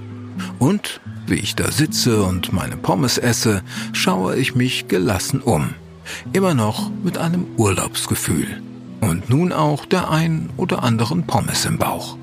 Und 0.59 1.01
wie 1.31 1.37
ich 1.37 1.55
da 1.55 1.71
sitze 1.71 2.23
und 2.23 2.53
meine 2.53 2.77
Pommes 2.77 3.19
esse, 3.19 3.63
schaue 3.93 4.37
ich 4.37 4.55
mich 4.55 4.89
gelassen 4.89 5.41
um. 5.41 5.75
Immer 6.33 6.55
noch 6.55 6.91
mit 7.03 7.19
einem 7.19 7.47
Urlaubsgefühl. 7.57 8.61
Und 9.01 9.31
nun 9.31 9.53
auch 9.53 9.87
der 9.87 10.11
ein 10.11 10.51
oder 10.57 10.83
anderen 10.83 11.27
Pommes 11.27 11.65
im 11.65 11.79
Bauch. 11.79 12.17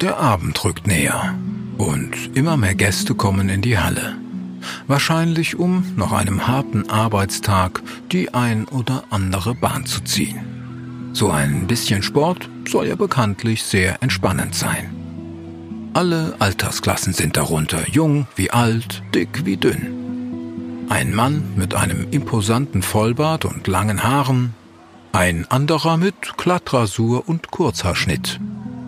Der 0.00 0.18
Abend 0.18 0.62
rückt 0.64 0.86
näher. 0.86 1.34
Und 1.76 2.36
immer 2.36 2.56
mehr 2.56 2.74
Gäste 2.74 3.14
kommen 3.14 3.48
in 3.48 3.62
die 3.62 3.78
Halle 3.78 4.16
wahrscheinlich 4.86 5.58
um 5.58 5.84
nach 5.96 6.12
einem 6.12 6.46
harten 6.46 6.88
Arbeitstag 6.90 7.82
die 8.12 8.34
ein 8.34 8.66
oder 8.66 9.04
andere 9.10 9.54
Bahn 9.54 9.86
zu 9.86 10.02
ziehen. 10.02 11.10
So 11.12 11.30
ein 11.30 11.66
bisschen 11.66 12.02
Sport 12.02 12.48
soll 12.68 12.86
ja 12.86 12.94
bekanntlich 12.94 13.62
sehr 13.62 14.02
entspannend 14.02 14.54
sein. 14.54 14.97
Alle 15.98 16.36
Altersklassen 16.38 17.12
sind 17.12 17.36
darunter, 17.36 17.80
jung 17.90 18.28
wie 18.36 18.52
alt, 18.52 19.02
dick 19.16 19.44
wie 19.46 19.56
dünn. 19.56 20.86
Ein 20.88 21.12
Mann 21.12 21.42
mit 21.56 21.74
einem 21.74 22.06
imposanten 22.12 22.82
Vollbart 22.82 23.44
und 23.44 23.66
langen 23.66 24.04
Haaren, 24.04 24.54
ein 25.10 25.44
anderer 25.50 25.96
mit 25.96 26.36
Glattrasur 26.36 27.28
und 27.28 27.50
Kurzhaarschnitt 27.50 28.38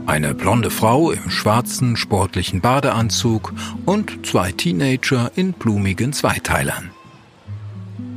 eine 0.06 0.34
blonde 0.34 0.70
Frau 0.70 1.10
im 1.10 1.30
schwarzen 1.30 1.96
sportlichen 1.96 2.60
Badeanzug 2.60 3.54
und 3.86 4.24
zwei 4.24 4.52
Teenager 4.52 5.32
in 5.34 5.52
blumigen 5.52 6.12
Zweiteilern. 6.12 6.92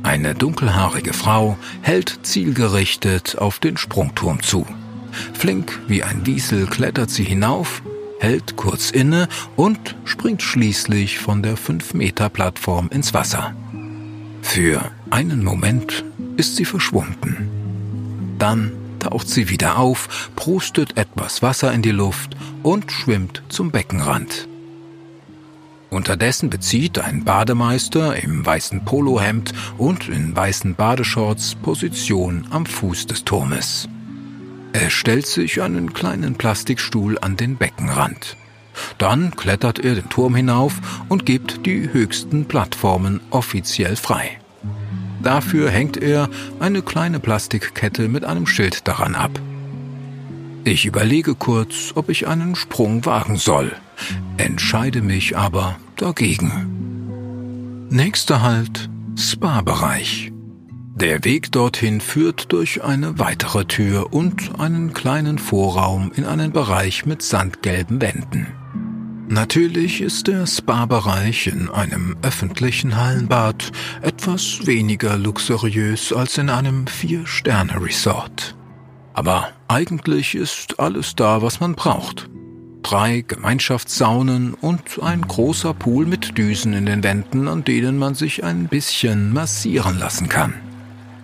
Eine 0.04 0.36
dunkelhaarige 0.36 1.14
Frau 1.14 1.58
hält 1.82 2.20
zielgerichtet 2.22 3.38
auf 3.38 3.58
den 3.58 3.76
Sprungturm 3.76 4.40
zu. 4.40 4.64
Flink 5.32 5.80
wie 5.88 6.04
ein 6.04 6.24
Wiesel 6.26 6.66
klettert 6.68 7.10
sie 7.10 7.24
hinauf, 7.24 7.82
hält 8.18 8.56
kurz 8.56 8.90
inne 8.90 9.28
und 9.56 9.96
springt 10.04 10.42
schließlich 10.42 11.18
von 11.18 11.42
der 11.42 11.56
5-Meter-Plattform 11.56 12.88
ins 12.90 13.14
Wasser. 13.14 13.54
Für 14.42 14.90
einen 15.10 15.42
Moment 15.42 16.04
ist 16.36 16.56
sie 16.56 16.64
verschwunden. 16.64 17.48
Dann 18.38 18.72
taucht 18.98 19.28
sie 19.28 19.48
wieder 19.48 19.78
auf, 19.78 20.30
prustet 20.36 20.96
etwas 20.96 21.42
Wasser 21.42 21.72
in 21.72 21.82
die 21.82 21.90
Luft 21.90 22.36
und 22.62 22.90
schwimmt 22.90 23.42
zum 23.48 23.70
Beckenrand. 23.70 24.48
Unterdessen 25.90 26.50
bezieht 26.50 26.98
ein 26.98 27.24
Bademeister 27.24 28.16
im 28.22 28.44
weißen 28.44 28.84
Polohemd 28.84 29.52
und 29.78 30.08
in 30.08 30.34
weißen 30.34 30.74
Badeshorts 30.74 31.54
Position 31.54 32.46
am 32.50 32.66
Fuß 32.66 33.06
des 33.06 33.24
Turmes. 33.24 33.88
Er 34.74 34.90
stellt 34.90 35.28
sich 35.28 35.62
einen 35.62 35.92
kleinen 35.92 36.34
Plastikstuhl 36.34 37.16
an 37.20 37.36
den 37.36 37.56
Beckenrand. 37.56 38.36
Dann 38.98 39.30
klettert 39.36 39.78
er 39.78 39.94
den 39.94 40.10
Turm 40.10 40.34
hinauf 40.34 40.80
und 41.08 41.24
gibt 41.24 41.64
die 41.64 41.92
höchsten 41.92 42.46
Plattformen 42.46 43.20
offiziell 43.30 43.94
frei. 43.94 44.40
Dafür 45.22 45.70
hängt 45.70 45.96
er 45.96 46.28
eine 46.58 46.82
kleine 46.82 47.20
Plastikkette 47.20 48.08
mit 48.08 48.24
einem 48.24 48.48
Schild 48.48 48.88
daran 48.88 49.14
ab. 49.14 49.40
Ich 50.64 50.86
überlege 50.86 51.36
kurz, 51.36 51.92
ob 51.94 52.08
ich 52.08 52.26
einen 52.26 52.56
Sprung 52.56 53.06
wagen 53.06 53.36
soll, 53.36 53.70
entscheide 54.38 55.02
mich 55.02 55.36
aber 55.36 55.76
dagegen. 55.96 57.86
Nächster 57.90 58.42
Halt, 58.42 58.90
Spa-Bereich. 59.16 60.33
Der 60.96 61.24
Weg 61.24 61.50
dorthin 61.50 62.00
führt 62.00 62.52
durch 62.52 62.84
eine 62.84 63.18
weitere 63.18 63.64
Tür 63.64 64.12
und 64.12 64.60
einen 64.60 64.92
kleinen 64.92 65.40
Vorraum 65.40 66.12
in 66.14 66.24
einen 66.24 66.52
Bereich 66.52 67.04
mit 67.04 67.20
sandgelben 67.20 68.00
Wänden. 68.00 68.46
Natürlich 69.26 70.00
ist 70.00 70.28
der 70.28 70.46
Spa-Bereich 70.46 71.48
in 71.48 71.68
einem 71.68 72.16
öffentlichen 72.22 72.96
Hallenbad 72.96 73.72
etwas 74.02 74.68
weniger 74.68 75.16
luxuriös 75.18 76.12
als 76.12 76.38
in 76.38 76.48
einem 76.48 76.86
Vier-Sterne-Resort. 76.86 78.54
Aber 79.14 79.48
eigentlich 79.66 80.36
ist 80.36 80.78
alles 80.78 81.16
da, 81.16 81.42
was 81.42 81.58
man 81.58 81.74
braucht. 81.74 82.30
Drei 82.84 83.24
Gemeinschaftssaunen 83.26 84.54
und 84.54 85.02
ein 85.02 85.22
großer 85.22 85.74
Pool 85.74 86.06
mit 86.06 86.38
Düsen 86.38 86.72
in 86.72 86.86
den 86.86 87.02
Wänden, 87.02 87.48
an 87.48 87.64
denen 87.64 87.98
man 87.98 88.14
sich 88.14 88.44
ein 88.44 88.68
bisschen 88.68 89.32
massieren 89.32 89.98
lassen 89.98 90.28
kann. 90.28 90.54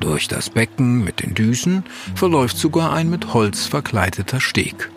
Durch 0.00 0.28
das 0.28 0.48
Becken 0.48 1.04
mit 1.04 1.22
den 1.22 1.34
Düsen 1.34 1.84
verläuft 2.14 2.56
sogar 2.56 2.92
ein 2.92 3.10
mit 3.10 3.34
Holz 3.34 3.66
verkleideter 3.66 4.40
Steg. 4.40 4.90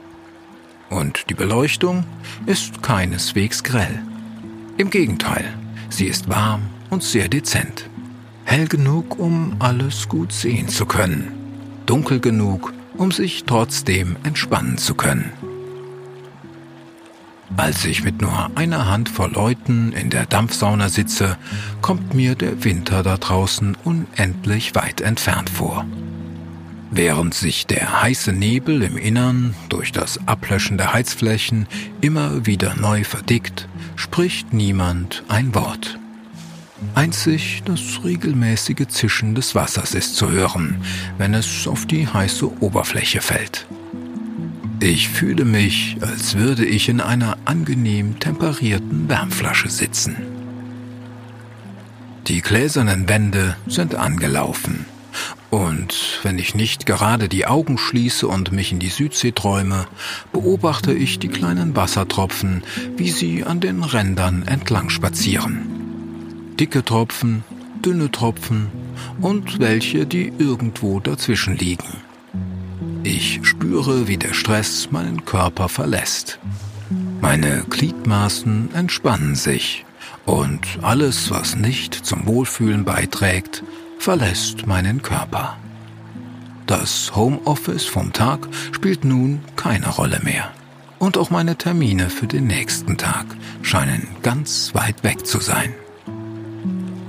Und 0.90 1.30
die 1.30 1.34
Beleuchtung 1.34 2.06
ist 2.46 2.82
keineswegs 2.82 3.64
grell. 3.64 4.02
Im 4.78 4.90
Gegenteil, 4.90 5.54
sie 5.90 6.06
ist 6.06 6.30
warm 6.30 6.64
und 6.90 7.04
sehr 7.04 7.28
dezent. 7.28 7.90
Hell 8.46 8.68
genug, 8.68 9.20
um 9.20 9.56
alles 9.60 10.08
gut 10.08 10.32
sehen 10.32 10.70
zu 10.70 10.86
können. 10.86 11.32
Dunkel 11.86 12.20
genug, 12.20 12.74
um 12.96 13.12
sich 13.12 13.44
trotzdem 13.44 14.16
entspannen 14.24 14.78
zu 14.78 14.96
können. 14.96 15.32
Als 17.56 17.86
ich 17.86 18.04
mit 18.04 18.22
nur 18.22 18.52
einer 18.56 18.88
Handvoll 18.88 19.32
Leuten 19.32 19.94
in 19.94 20.10
der 20.10 20.26
Dampfsauna 20.26 20.90
sitze, 20.90 21.38
kommt 21.82 22.14
mir 22.14 22.36
der 22.36 22.64
Winter 22.64 23.04
da 23.04 23.18
draußen 23.18 23.78
unendlich 23.84 24.74
weit 24.74 25.02
entfernt 25.02 25.50
vor. 25.52 25.86
Während 26.90 27.34
sich 27.34 27.68
der 27.68 28.02
heiße 28.02 28.34
Nebel 28.34 28.82
im 28.82 28.98
Innern 28.98 29.56
durch 29.70 29.92
das 29.92 30.28
Ablöschen 30.28 30.78
der 30.78 30.94
Heizflächen 30.94 31.68
immer 32.02 32.46
wieder 32.46 32.76
neu 32.76 33.04
verdickt, 33.04 33.68
spricht 33.96 34.54
niemand 34.54 35.24
ein 35.28 35.54
Wort. 35.54 36.00
Einzig 36.96 37.64
das 37.66 38.04
regelmäßige 38.04 38.88
Zischen 38.88 39.36
des 39.36 39.56
Wassers 39.56 39.94
ist 39.94 40.16
zu 40.16 40.30
hören, 40.30 40.84
wenn 41.18 41.34
es 41.34 41.68
auf 41.68 41.86
die 41.86 42.08
heiße 42.08 42.62
Oberfläche 42.62 43.22
fällt. 43.22 43.66
Ich 44.86 45.08
fühle 45.08 45.46
mich, 45.46 45.96
als 46.02 46.36
würde 46.36 46.66
ich 46.66 46.90
in 46.90 47.00
einer 47.00 47.38
angenehm 47.46 48.20
temperierten 48.20 49.08
Wärmflasche 49.08 49.70
sitzen. 49.70 50.18
Die 52.28 52.42
gläsernen 52.42 53.08
Wände 53.08 53.56
sind 53.66 53.96
angelaufen 53.96 54.86
und 55.52 56.20
wenn 56.24 56.38
ich 56.38 56.54
nicht 56.54 56.86
gerade 56.86 57.30
die 57.30 57.46
Augen 57.46 57.78
schließe 57.78 58.28
und 58.28 58.52
mich 58.52 58.74
in 58.74 58.80
die 58.80 58.90
Südsee 58.90 59.32
träume, 59.32 59.88
beobachte 60.34 60.92
ich 60.92 61.18
die 61.18 61.30
kleinen 61.30 61.78
Wassertropfen, 61.78 62.62
wie 62.98 63.10
sie 63.10 63.46
an 63.46 63.62
den 63.62 63.84
Rändern 63.84 64.44
entlang 64.46 64.90
spazieren. 64.90 66.58
Dicke 66.60 66.84
Tropfen, 66.84 67.46
dünne 67.86 68.12
Tropfen 68.12 68.68
und 69.22 69.62
welche, 69.62 70.06
die 70.06 70.34
irgendwo 70.38 71.00
dazwischen 71.00 71.56
liegen. 71.56 72.03
Ich 73.04 73.42
spüre, 73.44 74.08
wie 74.08 74.18
der 74.18 74.34
Stress 74.34 74.90
meinen 74.92 75.26
Körper 75.26 75.68
verlässt. 75.68 76.40
Meine 77.20 77.66
Gliedmaßen 77.70 78.74
entspannen 78.74 79.36
sich 79.36 79.86
und 80.26 80.80
alles, 80.82 81.30
was 81.30 81.58
nicht 81.58 81.94
zum 81.94 82.26
Wohlfühlen 82.28 82.86
beiträgt, 82.86 83.64
verlässt 84.00 84.68
meinen 84.68 85.02
Körper. 85.02 85.58
Das 86.66 87.14
Homeoffice 87.14 87.86
vom 87.86 88.14
Tag 88.14 88.48
spielt 88.72 89.04
nun 89.04 89.42
keine 89.58 89.90
Rolle 89.90 90.22
mehr. 90.24 90.52
Und 90.98 91.18
auch 91.18 91.30
meine 91.30 91.58
Termine 91.58 92.10
für 92.10 92.28
den 92.28 92.48
nächsten 92.48 92.98
Tag 92.98 93.26
scheinen 93.62 94.08
ganz 94.22 94.74
weit 94.74 95.04
weg 95.04 95.26
zu 95.26 95.42
sein. 95.42 95.74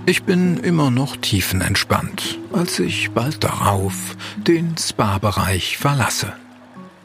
Ich 0.06 0.24
bin 0.24 0.58
immer 0.58 0.90
noch 0.90 1.16
tiefenentspannt, 1.16 2.38
als 2.52 2.78
ich 2.78 3.12
bald 3.12 3.42
darauf 3.42 4.16
den 4.36 4.76
Spa-Bereich 4.76 5.78
verlasse. 5.78 6.34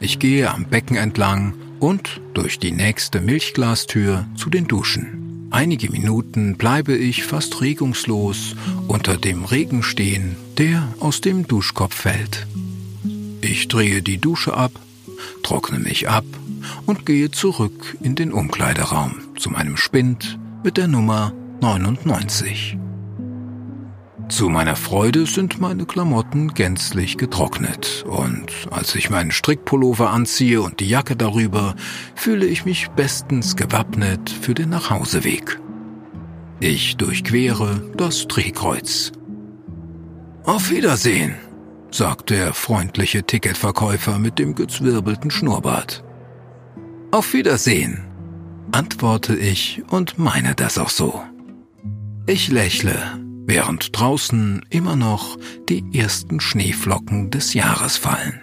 Ich 0.00 0.18
gehe 0.18 0.50
am 0.50 0.66
Becken 0.66 0.96
entlang 0.96 1.54
und 1.78 2.20
durch 2.34 2.58
die 2.58 2.72
nächste 2.72 3.22
Milchglastür 3.22 4.26
zu 4.36 4.50
den 4.50 4.66
Duschen. 4.66 5.48
Einige 5.50 5.90
Minuten 5.90 6.58
bleibe 6.58 6.94
ich 6.94 7.24
fast 7.24 7.62
regungslos 7.62 8.54
unter 8.86 9.16
dem 9.16 9.44
Regen 9.44 9.82
stehen, 9.82 10.36
der 10.58 10.86
aus 11.00 11.22
dem 11.22 11.48
Duschkopf 11.48 11.94
fällt. 11.94 12.46
Ich 13.40 13.68
drehe 13.68 14.02
die 14.02 14.18
Dusche 14.18 14.52
ab, 14.52 14.72
trockne 15.42 15.78
mich 15.78 16.10
ab 16.10 16.26
und 16.84 17.06
gehe 17.06 17.30
zurück 17.30 17.96
in 18.02 18.14
den 18.14 18.30
Umkleideraum 18.30 19.14
zu 19.38 19.48
meinem 19.48 19.78
Spind 19.78 20.38
mit 20.62 20.76
der 20.76 20.86
Nummer 20.86 21.32
99. 21.62 22.76
Zu 24.30 24.48
meiner 24.48 24.76
Freude 24.76 25.26
sind 25.26 25.60
meine 25.60 25.86
Klamotten 25.86 26.54
gänzlich 26.54 27.18
getrocknet 27.18 28.04
und 28.06 28.52
als 28.70 28.94
ich 28.94 29.10
meinen 29.10 29.32
Strickpullover 29.32 30.10
anziehe 30.10 30.62
und 30.62 30.78
die 30.78 30.88
Jacke 30.88 31.16
darüber, 31.16 31.74
fühle 32.14 32.46
ich 32.46 32.64
mich 32.64 32.88
bestens 32.90 33.56
gewappnet 33.56 34.30
für 34.30 34.54
den 34.54 34.68
Nachhauseweg. 34.68 35.60
Ich 36.60 36.96
durchquere 36.96 37.82
das 37.96 38.28
Drehkreuz. 38.28 39.10
Auf 40.44 40.70
Wiedersehen, 40.70 41.34
sagt 41.90 42.30
der 42.30 42.54
freundliche 42.54 43.24
Ticketverkäufer 43.24 44.20
mit 44.20 44.38
dem 44.38 44.54
gezwirbelten 44.54 45.32
Schnurrbart. 45.32 46.04
Auf 47.10 47.34
Wiedersehen, 47.34 48.04
antworte 48.70 49.34
ich 49.34 49.82
und 49.90 50.20
meine 50.20 50.54
das 50.54 50.78
auch 50.78 50.90
so. 50.90 51.20
Ich 52.26 52.48
lächle 52.48 52.96
während 53.46 53.98
draußen 53.98 54.64
immer 54.70 54.96
noch 54.96 55.36
die 55.68 55.84
ersten 55.92 56.40
Schneeflocken 56.40 57.30
des 57.30 57.54
Jahres 57.54 57.96
fallen. 57.96 58.42